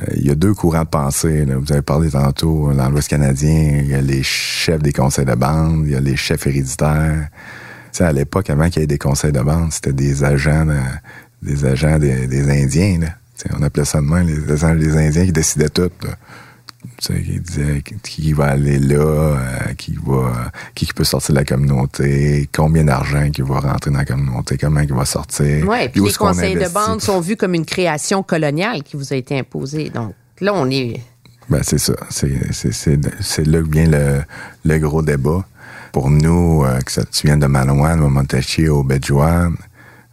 [0.00, 1.44] Euh, il y a deux courants de pensée.
[1.44, 1.56] Là.
[1.56, 3.80] Vous avez parlé tantôt dans l'Ouest canadien.
[3.82, 7.28] Il y a les chefs des conseils de bande, il y a les chefs héréditaires
[7.98, 10.66] à l'époque, avant qu'il y ait des conseils de bande, c'était des agents,
[11.42, 13.00] des agents des, Indiens.
[13.00, 13.08] Là.
[13.58, 15.90] On appelait ça de même, les Indiens qui décidaient tout.
[16.02, 16.10] Là.
[16.98, 22.48] qui disaient qui va aller là, euh, qui va, qui, peut sortir de la communauté,
[22.52, 25.66] combien d'argent qui va rentrer dans la communauté, comment il va sortir.
[25.68, 29.16] Oui, puis les conseils de bande sont vus comme une création coloniale qui vous a
[29.16, 29.90] été imposée.
[29.90, 31.00] Donc là, on est.
[31.48, 31.94] Ben, c'est ça.
[32.10, 34.22] C'est là que vient le,
[34.64, 35.44] le gros débat.
[35.92, 39.54] Pour nous, euh, que ça, tu viens de Malouane, Montachi ou Bedjouan,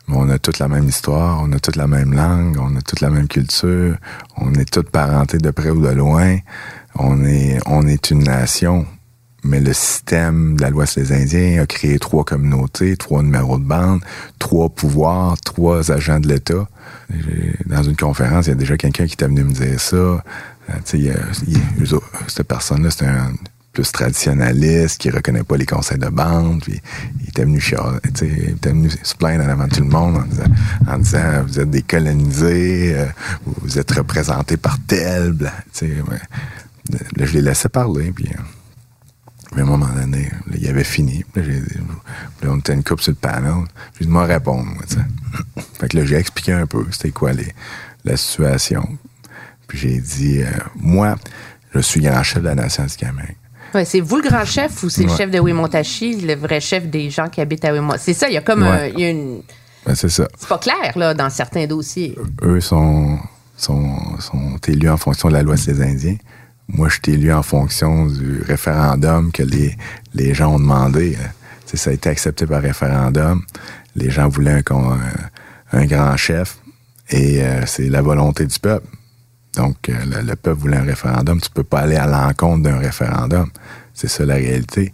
[0.09, 3.01] on a toute la même histoire, on a toute la même langue, on a toute
[3.01, 3.97] la même culture,
[4.37, 6.37] on est toutes parentés de près ou de loin,
[6.95, 8.85] on est, on est une nation.
[9.43, 13.63] Mais le système de la loi des Indiens a créé trois communautés, trois numéros de
[13.63, 14.01] bande,
[14.39, 16.67] trois pouvoirs, trois agents de l'État.
[17.65, 20.23] Dans une conférence, il y a déjà quelqu'un qui est venu me dire ça.
[22.27, 23.31] Cette personne-là, c'est un
[23.77, 26.63] plus traditionnaliste, qui reconnaît pas les conseils de bande.
[26.63, 26.81] Puis
[27.21, 30.23] il était venu, venu se plaindre avant tout le monde
[30.87, 33.05] en disant, vous êtes des colonisés, euh,
[33.45, 35.35] vous êtes représentés par tel.
[35.39, 35.53] Là,
[37.19, 38.11] je les laissais parler.
[38.11, 38.31] Puis,
[39.55, 41.23] à un moment donné, il avait fini.
[42.43, 43.65] On était une coupe sur le panel.
[43.99, 44.65] J'ai dit, moi, répondre.
[45.55, 47.53] Moi, fait que là, j'ai expliqué un peu c'était quoi les,
[48.05, 48.97] la situation.
[49.67, 51.15] Puis j'ai dit, euh, moi,
[51.75, 53.37] je suis grand chef de la nation du Québec
[53.85, 57.09] c'est vous le grand chef ou c'est le chef de Wimontachi, le vrai chef des
[57.09, 58.03] gens qui habitent à Wimontachi?
[58.03, 58.63] C'est ça, il y a comme
[58.97, 59.41] une.
[59.85, 60.27] Ben, c'est ça.
[60.37, 62.15] C'est pas clair, là, dans certains dossiers.
[62.43, 63.17] Eux sont,
[63.55, 66.17] sont, sont élus en fonction de la loi des Indiens.
[66.67, 69.77] Moi, je suis élu en fonction du référendum que les,
[70.13, 71.17] les gens ont demandé.
[71.73, 73.43] ça a été accepté par référendum.
[73.95, 74.99] Les gens voulaient un,
[75.71, 76.57] un, grand chef
[77.09, 78.87] et euh, c'est la volonté du peuple.
[79.57, 81.41] Donc, euh, le, le peuple voulait un référendum.
[81.41, 83.49] Tu peux pas aller à l'encontre d'un référendum.
[83.93, 84.93] C'est ça la réalité.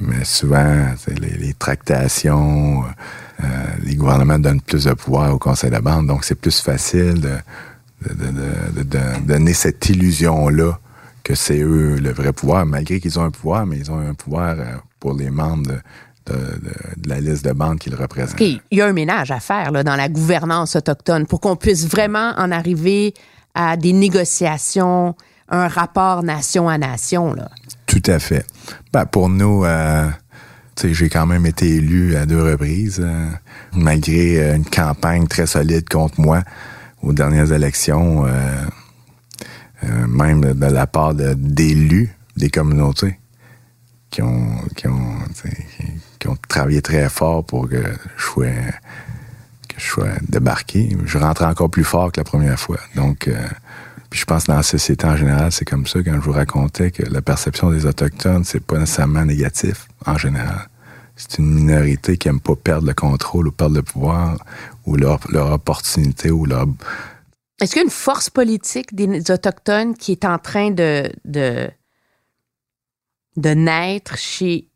[0.00, 0.86] Mais souvent,
[1.20, 3.46] les, les tractations, euh,
[3.84, 6.08] les gouvernements donnent plus de pouvoir au conseil de bande.
[6.08, 7.36] Donc, c'est plus facile de,
[9.24, 10.78] donner cette illusion-là
[11.22, 14.14] que c'est eux le vrai pouvoir, malgré qu'ils ont un pouvoir, mais ils ont un
[14.14, 14.64] pouvoir euh,
[14.98, 15.68] pour les membres
[16.26, 16.34] de,
[17.06, 18.40] la liste de bandes qu'ils représentent.
[18.40, 21.86] Il y a un ménage à faire là, dans la gouvernance autochtone pour qu'on puisse
[21.86, 23.14] vraiment en arriver
[23.54, 25.14] à des négociations,
[25.48, 27.34] un rapport nation à nation.
[27.34, 27.50] Là.
[27.86, 28.46] Tout à fait.
[28.92, 30.08] Ben, pour nous, euh,
[30.82, 33.28] j'ai quand même été élu à deux reprises, euh,
[33.74, 36.42] malgré euh, une campagne très solide contre moi
[37.02, 38.64] aux dernières élections, euh,
[40.08, 43.18] même de la part d'élus des communautés
[44.10, 45.16] qui ont, qui, ont,
[46.20, 47.82] qui- ont travaillé très fort pour que
[48.16, 48.46] je sois,
[49.82, 50.96] je sois débarqué.
[51.04, 52.78] Je rentrais encore plus fort que la première fois.
[52.94, 53.34] Donc, euh,
[54.10, 56.32] puis je pense que dans la société en général, c'est comme ça quand je vous
[56.32, 60.68] racontais que la perception des Autochtones, c'est pas nécessairement négatif en général.
[61.16, 64.38] C'est une minorité qui aime pas perdre le contrôle ou perdre le pouvoir
[64.86, 65.20] ou leur,
[65.52, 66.66] opportunité ou leur...
[67.60, 71.70] Est-ce qu'il y a une force politique des Autochtones qui est en train de, de
[73.36, 74.68] naître chez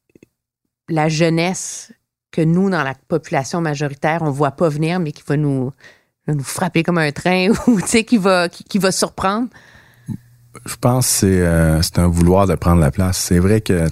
[0.89, 1.93] la jeunesse
[2.37, 5.73] que nous, dans la population majoritaire, on voit pas venir, mais qui va nous,
[6.29, 9.49] nous frapper comme un train ou qui va, qui, qui va surprendre?
[10.67, 13.19] Je pense que c'est euh, c'est un vouloir de prendre la place.
[13.19, 13.87] C'est vrai que,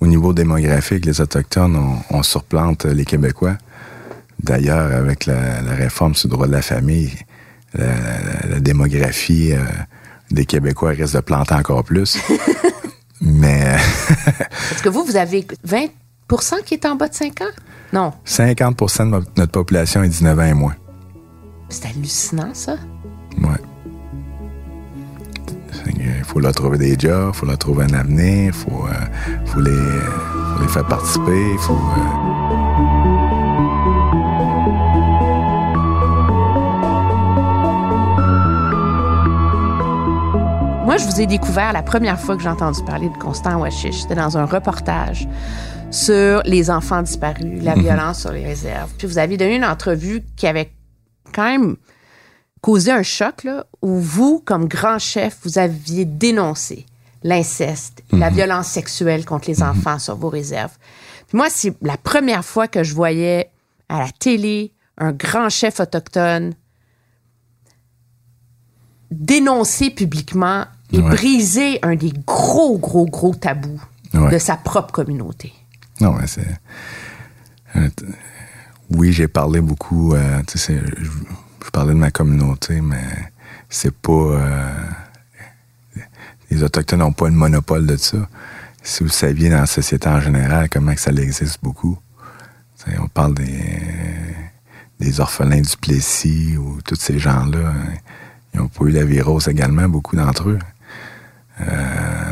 [0.00, 3.56] au niveau démographique, les Autochtones, on, on surplante les Québécois.
[4.42, 7.12] D'ailleurs, avec la, la réforme sur le droit de la famille,
[7.74, 9.62] la, la- la démographie euh,
[10.30, 12.18] des Québécois risque de planter encore plus.
[13.20, 13.76] Mais
[14.68, 15.86] Parce que vous, vous avez 20
[16.64, 17.44] qui est en bas de 5 ans?
[17.92, 18.12] Non.
[18.26, 20.74] 50% de notre- population est 19 ans et moins.
[21.68, 22.76] C'est hallucinant, ça.
[23.38, 23.60] Ouais.
[25.96, 29.44] Il faut leur trouver des jobs, il faut leur trouver un avenir, il faut, euh,
[29.46, 31.74] faut, les, faut les faire participer, il faut...
[31.74, 33.54] euh,
[40.84, 44.02] Moi, je vous ai découvert la première fois que j'ai entendu parler de Constant Washish.
[44.02, 45.26] C'était dans un reportage
[45.94, 48.90] sur les enfants disparus, la violence sur les réserves.
[48.98, 50.72] Puis vous aviez donné une entrevue qui avait
[51.32, 51.76] quand même
[52.60, 56.86] causé un choc, là, où vous, comme grand chef, vous aviez dénoncé
[57.22, 60.72] l'inceste, la violence sexuelle contre les enfants sur vos réserves.
[61.28, 63.50] Puis moi, c'est la première fois que je voyais
[63.88, 66.54] à la télé un grand chef autochtone
[69.10, 71.10] dénoncer publiquement et Ouais.
[71.10, 73.80] briser un des gros, gros, gros tabous
[74.12, 74.30] Ouais.
[74.32, 75.52] de sa propre communauté.
[76.00, 76.58] Non, mais c'est...
[77.76, 77.88] euh,
[78.90, 83.04] Oui, j'ai parlé beaucoup, euh, je, parlais de ma communauté, mais
[83.68, 84.12] c'est pas...
[84.12, 84.86] euh,
[86.50, 88.28] les Autochtones n'ont pas le monopole de ça.
[88.82, 91.98] Si vous saviez dans la société en général comment que ça existe beaucoup,
[92.98, 93.80] on parle des,
[95.00, 97.94] des orphelins du Plessis ou tous ces gens-là, hein,
[98.52, 100.58] ils ont pas eu la virose également, beaucoup d'entre eux.
[101.60, 102.23] Euh,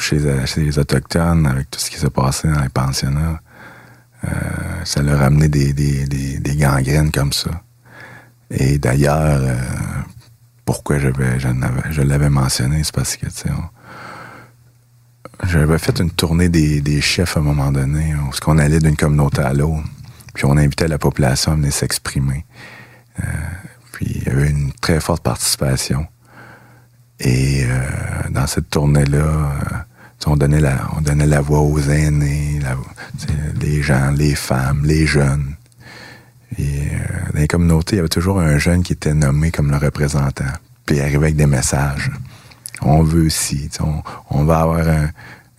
[0.00, 3.40] chez, chez les Autochtones, avec tout ce qui s'est passé dans les pensionnats,
[4.24, 4.28] euh,
[4.84, 7.50] ça leur a amené des, des, gangrènes comme ça.
[8.50, 9.56] Et d'ailleurs, euh,
[10.64, 13.50] pourquoi je, l'avais mentionné, c'est parce que, tu sais,
[15.44, 18.96] j'avais fait une tournée des, chefs à un moment donné, où ce qu'on allait d'une
[18.96, 19.84] communauté à l'autre,
[20.34, 22.44] puis on invitait la population à venir s'exprimer.
[23.20, 23.24] Euh,
[23.92, 26.06] puis il y avait une très forte participation.
[27.20, 29.76] Et euh, dans cette tournée-là, euh,
[30.26, 32.76] on, donnait la, on donnait la voix aux aînés, la,
[33.60, 35.54] les gens, les femmes, les jeunes.
[36.58, 39.70] Et euh, dans les communautés, il y avait toujours un jeune qui était nommé comme
[39.70, 40.44] le représentant.
[40.86, 42.10] Puis il arrivait avec des messages.
[42.80, 45.10] On veut aussi, on, on va avoir un,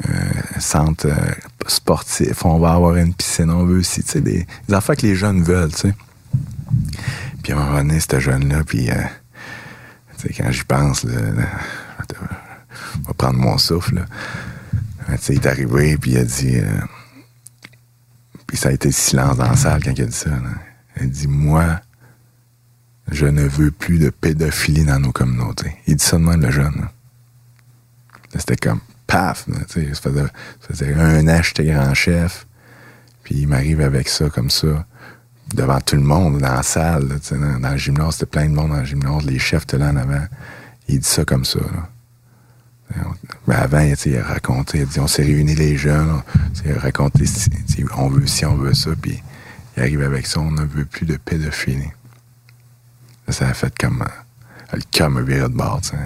[0.08, 1.15] un centre euh,
[1.67, 4.22] sportif, on va avoir une piscine, on veut aussi, des,
[4.67, 5.93] des affaires que les jeunes veulent, tu sais.
[7.43, 8.95] Puis à un moment ce jeune-là, puis euh,
[10.27, 11.13] quand j'y pense, là,
[12.09, 14.05] je vais prendre mon souffle.
[15.09, 16.59] Euh, il est arrivé, puis il a dit...
[16.59, 16.82] euh,
[18.47, 20.30] puis ça a été le silence dans la salle quand il a dit ça.
[20.32, 20.49] là.
[20.97, 21.82] Il a dit, moi,
[23.11, 25.78] je ne veux plus de pédophilie dans nos communautés.
[25.88, 26.88] Il dit ça de même, le jeune.
[28.36, 29.45] C'était comme, paf!
[29.67, 30.09] ça,
[30.67, 32.45] faisait, un an j'étais grand chef,
[33.24, 34.86] puis il m'arrive avec ça, comme ça
[35.54, 38.54] devant tout le monde dans la salle, là, dans, dans le gymnase, c'était plein de
[38.54, 40.26] monde dans le gymnase, les chefs étaient là en avant.
[40.88, 41.60] Il dit ça comme ça.
[41.60, 41.89] Là.
[43.47, 46.22] Mais avant, il, a raconté, il dit on s'est réunis les jeunes,
[46.66, 47.26] il a raconté
[47.95, 49.22] on veut ci, on veut ça, puis
[49.78, 51.91] il arrive avec ça, on ne veut plus de pédophilie.
[53.28, 54.02] Ça a fait comme.
[54.02, 54.30] euh,
[54.74, 55.97] le cœur me virait de bord, sais.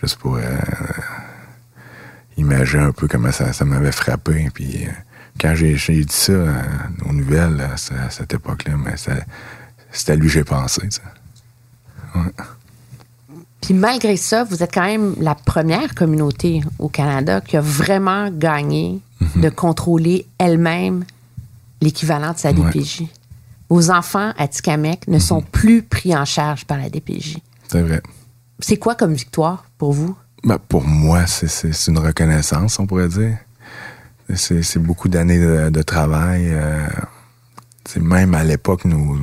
[0.00, 0.42] Juste pour euh,
[2.36, 4.48] imaginer un peu comment ça, ça m'avait frappé.
[4.52, 4.90] Puis euh,
[5.38, 6.52] quand j'ai dit ça euh,
[7.08, 8.94] aux nouvelles à, ce- à cette époque-là, mais
[9.92, 10.82] c'est à lui que j'ai pensé.
[12.14, 12.22] Ouais.
[13.60, 18.30] Puis malgré ça, vous êtes quand même la première communauté au Canada qui a vraiment
[18.30, 19.42] gagné Mhm.
[19.42, 21.04] de contrôler elle-même
[21.82, 22.70] l'équivalent de sa Ouais.
[22.70, 23.02] DPJ.
[23.68, 25.14] Vos enfants à Tikamek Mhm.
[25.14, 27.38] ne sont plus pris en charge par la DPJ.
[27.68, 28.02] C'est vrai.
[28.60, 30.16] C'est quoi comme victoire pour vous?
[30.42, 33.36] Ben, pour moi, c'est une reconnaissance, on pourrait dire.
[34.34, 35.38] C'est beaucoup d'années
[35.70, 36.48] de, travail.
[36.52, 36.88] euh,
[38.00, 39.16] même à l'époque, nos,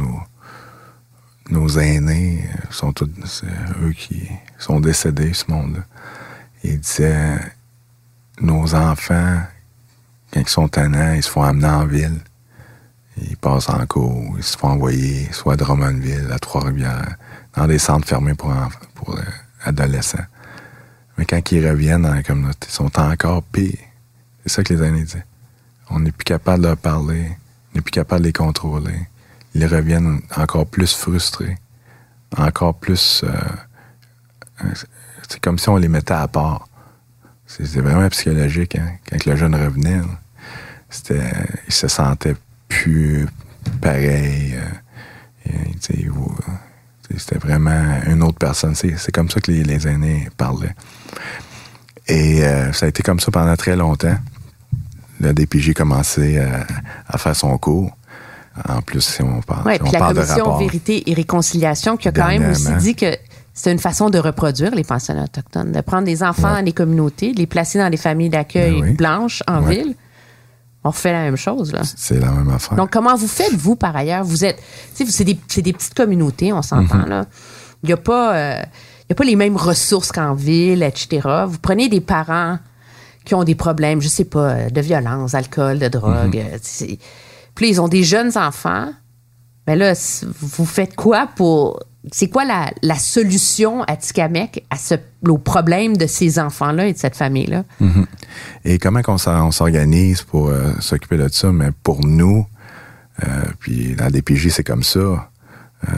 [1.50, 3.48] nos, aînés euh, sont tous c'est
[3.82, 5.84] eux qui sont décédés, ce monde-là.
[6.64, 7.40] Ils disaient
[8.42, 9.42] nos enfants,
[10.34, 12.20] quand ils sont tannants, ils se font amener en ville.
[13.22, 17.16] Ils passent en cours, ils se font envoyer soit à Drummondville, à Trois-Rivières,
[17.56, 18.54] dans des centres fermés pour,
[18.94, 19.22] pour euh,
[19.64, 20.26] adolescents.
[21.18, 23.87] Mais quand ils reviennent dans la communauté, ils sont encore pires.
[24.48, 25.22] C'est ça que les aînés disent.
[25.90, 27.36] On n'est plus capable de leur parler,
[27.72, 28.98] on n'est plus capable de les contrôler.
[29.54, 31.58] Ils reviennent encore plus frustrés,
[32.38, 33.26] encore plus...
[33.26, 34.68] euh,
[35.28, 36.70] c'est comme si on les mettait à part.
[37.46, 38.76] C'est vraiment psychologique.
[38.78, 38.94] Hein?
[39.10, 40.00] Quand le jeune revenait,
[40.90, 41.30] c'était,
[41.68, 42.36] il se sentait
[42.70, 43.28] plus
[43.82, 44.58] pareil.
[45.50, 45.52] euh,
[47.18, 48.76] c'était vraiment une autre personne.
[48.76, 50.76] C'est, c'est comme ça que les, les aînés parlaient.
[52.08, 54.18] Et euh, ça a été comme ça pendant très longtemps.
[55.20, 56.66] Le DPJ commençait à,
[57.08, 57.92] à faire son cours.
[58.68, 60.58] En plus, si on parle, Oui, si on puis la de commission rapport.
[60.60, 63.16] Vérité et Réconciliation qui a quand même aussi dit que
[63.54, 66.60] c'est une façon de reproduire les pensionnats autochtones, de prendre des enfants Ouais.
[66.60, 68.92] dans les communautés, de les placer dans des familles d'accueil Ben oui.
[68.94, 69.76] blanches en Ouais.
[69.76, 69.96] ville.
[70.84, 71.82] On refait la même chose, là.
[71.84, 72.78] C'est la même affaire.
[72.78, 74.24] Donc, comment vous faites, vous, par ailleurs?
[74.24, 74.58] Vous êtes.
[74.94, 77.10] C'est des, des petites communautés, on s'entend, Mhm.
[77.10, 77.26] là.
[77.84, 78.36] Il n'y a pas.
[78.36, 78.62] euh,
[79.10, 81.28] il a pas les mêmes ressources qu'en ville, etc.
[81.48, 82.58] Vous prenez des parents
[83.28, 86.44] qui ont des problèmes, je sais pas, de violence, d'alcool, de drogue.
[86.62, 86.98] C'est-
[87.56, 88.90] Puis ils ont des jeunes enfants.
[89.68, 89.94] Mais là,
[90.40, 91.80] vous faites quoi pour.
[92.14, 94.96] C'est quoi la, la solution à Tikamek à ce,
[95.28, 97.66] au problème de ces enfants-là et de cette famille-là?
[97.82, 98.06] Mhm.
[98.64, 101.52] Et comment on s'organise pour euh, s'occuper de ça?
[101.52, 102.48] Mais pour nous,
[103.26, 103.28] euh,
[103.60, 105.00] puis dans DPJ, c'est comme ça.
[105.00, 105.92] Euh,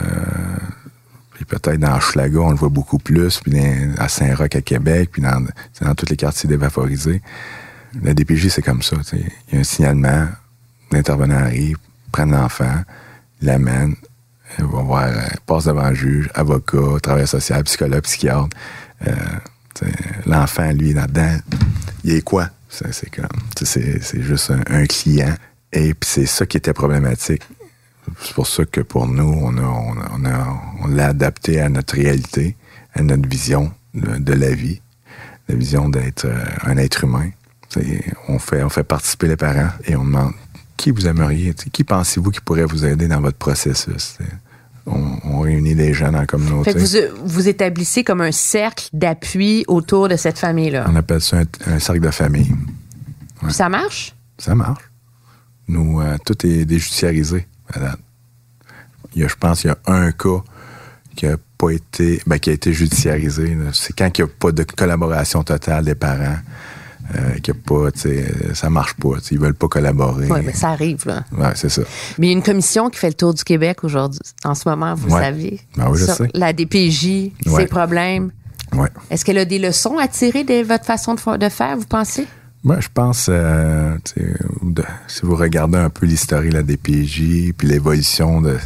[1.44, 3.58] peut-être dans Hochelaga, on le voit beaucoup plus, puis
[3.98, 5.44] à Saint-Roch, à Québec, puis dans,
[5.80, 7.22] dans tous les quartiers dévaphorisés.
[8.02, 8.96] La DPJ, c'est comme ça.
[9.12, 9.20] Il
[9.52, 10.28] y a un signalement,
[10.92, 11.76] l'intervenant arrive,
[12.12, 12.82] prend l'enfant,
[13.42, 13.94] l'amène,
[14.58, 18.48] il va voir, euh, passe devant le juge, avocat, travailleur social, psychologue, psychiatre.
[19.06, 19.14] Euh,
[20.26, 21.38] L'enfant, lui, là-dedans,
[22.04, 22.50] il est quoi?
[22.68, 25.34] C'est c'est juste un, un client.
[25.72, 27.42] Et puis c'est ça qui était problématique.
[28.22, 31.60] C'est pour ça que pour nous, on a, on a- on a- on l'a adapté
[31.60, 32.56] à notre réalité,
[32.94, 34.80] à notre vision de, de la vie,
[35.48, 37.30] la vision d'être euh, un être humain.
[38.28, 40.32] On fait, on fait participer les parents et on demande
[40.76, 44.16] qui vous aimeriez, qui pensez-vous qui pourrait vous aider dans votre processus?
[44.86, 46.72] On, on réunit les gens dans la communauté.
[46.72, 50.86] Fait que vous, vous établissez comme un cercle d'appui autour de cette famille-là.
[50.88, 52.52] On appelle ça un, un cercle de famille.
[53.50, 54.14] Ça marche?
[54.38, 54.82] Ça marche.
[55.68, 57.46] Nous, euh, tout est déjudiciarisé.
[59.14, 60.42] Il y a, je pense qu'il y a un cas
[61.16, 63.56] qui a pas été, ben, qui a été judiciarisé.
[63.72, 66.36] C'est quand il n'y a pas de collaboration totale des parents,
[67.16, 69.08] euh, qu'il a pas, tu sais, euh, ça marche pas.
[69.32, 70.28] Ils veulent pas collaborer.
[70.30, 71.24] Oui, mais ça arrive, là.
[71.36, 71.82] Ouais, c'est ça.
[72.18, 74.68] Mais il y a une commission qui fait le tour du Québec aujourd'hui, en ce
[74.68, 75.20] moment, vous Ouais.
[75.20, 75.60] savez.
[75.76, 76.28] Ben oui, je Sur sais.
[76.34, 77.62] La DPJ, Ouais.
[77.62, 78.30] ses problèmes.
[79.10, 82.26] Est-ce qu'elle a des leçons à tirer de votre façon de, de faire, vous pensez?
[82.62, 83.96] Moi, je pense, euh,
[85.06, 88.58] si vous regardez un peu l'histoire de la DPJ, puis l'évolution de,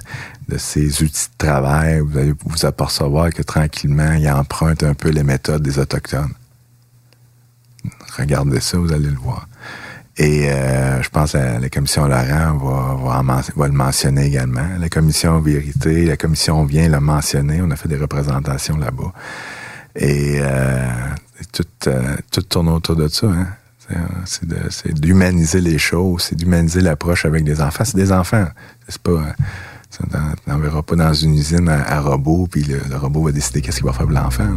[0.48, 5.10] de ces outils de travail, vous allez vous apercevoir que tranquillement, ils empruntent un peu
[5.10, 6.32] les méthodes des Autochtones.
[8.18, 9.46] Regardez ça, vous allez le voir.
[10.16, 14.68] Et euh, je pense que la, commission Laurent va, le mentionner également.
[14.78, 17.60] La commission Vérité, la commission vient le mentionner.
[17.62, 19.12] On a fait des représentations là-bas.
[19.96, 20.88] Et euh,
[21.52, 21.90] tout,
[22.30, 23.28] tout tourne autour de ça.
[23.28, 23.46] Hein?
[24.24, 27.84] C'est, d'humaniser les choses, c'est d'humaniser l'approche avec des enfants.
[27.84, 28.46] C'est des enfants.
[28.88, 29.22] C'est pas.
[30.10, 30.18] t'en-
[30.52, 33.76] t'enverras pas dans une usine à, à robot, puis le, le robot va décider qu'est-ce
[33.78, 34.48] qu'il va faire pour l'enfant.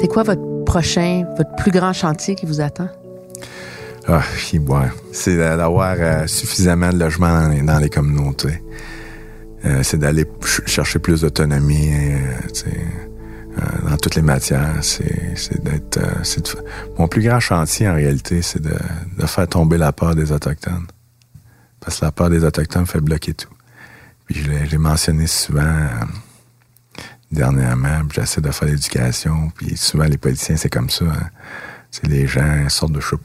[0.00, 2.88] C'est quoi votre prochain, votre plus grand chantier qui vous attend?
[4.08, 4.22] Ah.
[5.12, 8.62] C'est d'a- d'avoir euh, suffisamment de logements dans les, dans les communautés.
[9.64, 12.18] Euh, c'est d'aller ch- chercher plus d'autonomie, euh,
[12.52, 12.84] sais,
[13.88, 14.76] dans toutes les matières.
[14.82, 16.00] C'est d'être.
[16.98, 18.74] mon plus grand chantier, en réalité, c'est de,
[19.18, 20.86] de, faire tomber la peur des Autochtones.
[21.80, 23.52] Parce que la peur des Autochtones fait bloquer tout.
[24.26, 25.88] Puis je l'ai mentionné souvent
[27.30, 31.04] dernièrement, j'essaie de faire l'éducation, puis souvent les politiciens, c'est comme ça.
[31.04, 31.30] Hein.
[31.90, 33.16] C'est les gens sortent de, je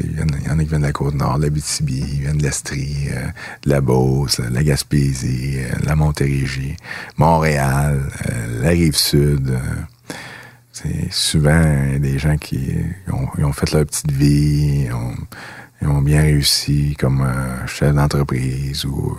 [0.00, 2.42] il y, en a qui viennent de la Côte-Nord, de la BTB, ils viennent de
[2.42, 3.26] l'Estrie, euh,
[3.64, 6.76] de la Beauce, de la Gaspésie, euh, de la Montérégie,
[7.18, 9.58] Montréal, euh, la Rive-Sud.
[10.72, 12.74] c'est souvent des gens qui
[13.12, 14.88] ont, fait leur petite vie,
[15.82, 17.26] ils ont bien réussi comme
[17.66, 19.18] chef d'entreprise ou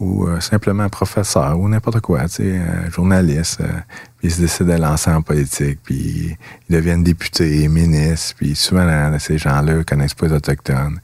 [0.00, 3.66] ou euh, simplement professeur ou n'importe quoi, tu sais, journaliste, euh,
[4.18, 6.36] puis ils se décident de lancer en politique, puis
[6.68, 11.00] ils deviennent députés, ministres, puis souvent ces gens-là connaissent pas les Autochtones.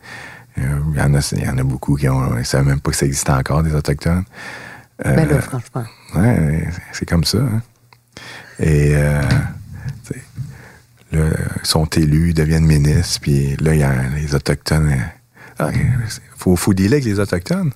[0.59, 2.81] Euh, il y, en a, il y en a beaucoup qui ont, ils savent même
[2.81, 4.25] pas que ça existe encore, des Autochtones.
[5.03, 5.85] ben là, franchement.
[6.15, 7.39] Ouais, c'est comme ça.
[7.39, 7.63] Hein.
[8.61, 9.23] Et, là,
[11.61, 14.97] ils sont élus, ils deviennent ministres, puis là, il y a les Autochtones.
[15.61, 15.93] Il
[16.37, 17.73] faut, faut dealer avec les Autochtones.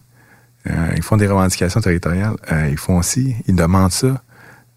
[0.66, 2.36] Euh, ils font des revendications territoriales.
[2.52, 4.22] Euh, ils font aussi, ils demandent ça.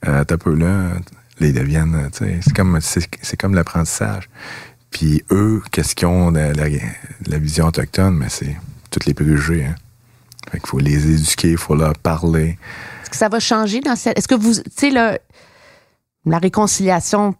[0.07, 0.93] Euh, un peu là,
[1.39, 4.29] ils deviennent, c'est comme, c'est, comme l'apprentissage.
[4.89, 8.17] Puis eux, qu'est-ce qu'ils ont de la, vision autochtone?
[8.17, 8.57] Mais c'est
[8.89, 9.65] toutes les préjugés.
[9.65, 9.75] Hein.
[10.51, 12.57] Fait faut les éduquer, il faut leur parler.
[13.01, 14.17] Est-ce que ça va changer dans cette.
[14.17, 14.55] Est-ce que vous.
[14.55, 17.35] Tu sais, la réconciliation,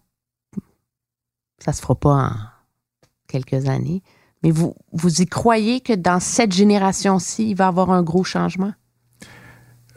[1.60, 2.32] ça se fera pas en
[3.28, 4.02] quelques années.
[4.44, 8.24] Mais vous, vous y croyez que dans cette génération-ci, il va y avoir un gros
[8.24, 8.74] changement?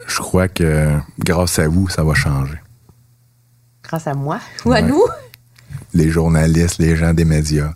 [0.07, 2.59] Je crois que grâce à vous, ça va changer.
[3.83, 5.03] Grâce à moi ou à nous?
[5.93, 7.73] Les journalistes, les gens des médias.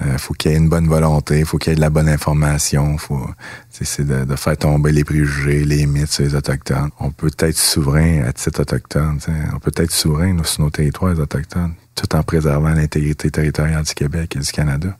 [0.00, 1.80] Il euh, faut qu'il y ait une bonne volonté, il faut qu'il y ait de
[1.80, 3.28] la bonne information, faut
[3.70, 6.90] c'est de, faire tomber les préjugés, les mythes sur les autochtones.
[6.98, 9.18] On peut être souverain à titre autochtone,
[9.54, 14.34] on peut être souverain sur nos territoires autochtones, tout en préservant l'intégrité territoriale du Québec
[14.34, 14.96] et du Canada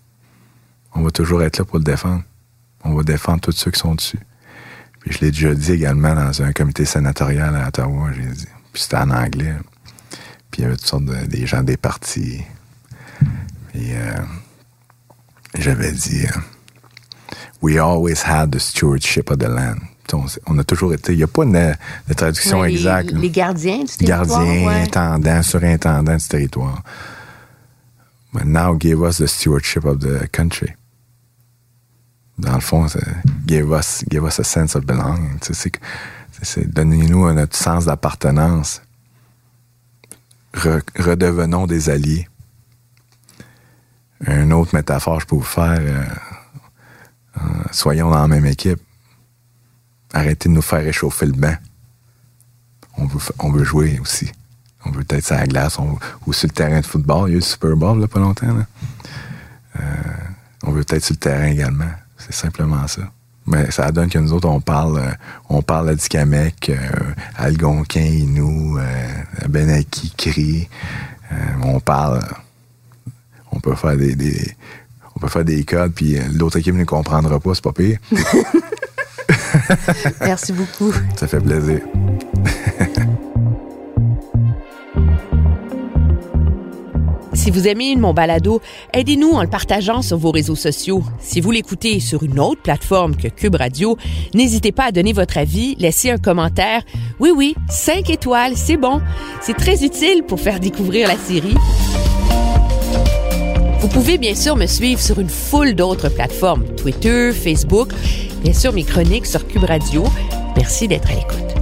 [0.95, 2.23] on va toujours être là pour le défendre.
[2.85, 4.21] On va défendre tous ceux qui sont dessus.
[5.01, 8.47] Puis je l'ai déjà dit également dans un comité sénatorial à Ottawa, j'ai dit.
[8.73, 9.55] Puis c'était en anglais.
[10.51, 12.43] Puis il y avait toutes sortes de des gens des partis.
[13.75, 14.17] Euh,
[15.59, 16.41] j'avais dit euh,
[17.63, 19.79] We always had the stewardship of the land.
[20.47, 21.15] On, a toujours été.
[21.15, 23.13] Il n'y a pas de, traduction exacte.
[23.13, 24.45] Les gardiens du territoire.
[24.45, 26.83] Gardiens, intendants, surintendants du territoire.
[28.35, 30.75] But now give us the stewardship of the country
[32.39, 32.87] dans le fond,
[33.47, 34.05] give us,
[34.39, 35.39] a sense of belonging.
[36.67, 38.83] Donnez-nous notre sens d'appartenance.
[40.55, 42.29] redevenons des alliés.
[44.27, 46.05] Une autre métaphore je peux vous faire, euh,
[47.39, 48.81] euh, soyons dans la même équipe.
[50.13, 51.57] Arrêtez de nous faire réchauffer le bain.
[52.99, 54.31] On veut, on jouer aussi.
[54.85, 55.79] On veut peut-être sur la glace
[56.27, 57.29] ou sur le terrain de football.
[57.29, 58.65] Il y a eu le Super Bowl là, pas longtemps.
[59.81, 59.83] Euh,
[60.65, 61.91] on veut peut-être sur le terrain également.
[62.33, 63.03] C'est simplement ça.
[63.47, 65.13] Mais ça donne que nous autres, on parle, euh,
[65.51, 66.77] on parle à Dikamek, euh,
[67.37, 69.09] Algonquin, Inou, euh,
[69.49, 70.69] Benaki, Cri.
[71.31, 72.23] Euh, on parle,
[73.51, 74.57] on peut faire des, des,
[75.15, 77.99] on peut faire des codes, puis l'autre équipe ne comprendra pas, c'est pas pire.
[80.21, 80.93] Merci beaucoup.
[81.17, 81.81] Ça fait plaisir.
[87.43, 88.61] Si vous aimez mon balado,
[88.95, 91.03] aidez-nous en le partageant sur vos réseaux sociaux.
[91.19, 93.99] Si vous l'écoutez sur une autre plateforme que Cube Radio,
[94.33, 96.83] n'hésitez pas à donner votre avis, laisser un commentaire.
[97.19, 99.01] Oui, oui, 5 étoiles, c'est bon.
[99.41, 101.57] C'est très utile pour faire découvrir la série.
[103.81, 107.89] Vous pouvez bien sûr me suivre sur une foule d'autres plateformes, Twitter, Facebook,
[108.45, 110.05] bien sûr mes chroniques sur Cube Radio.
[110.57, 111.62] Merci d'être à l'écoute.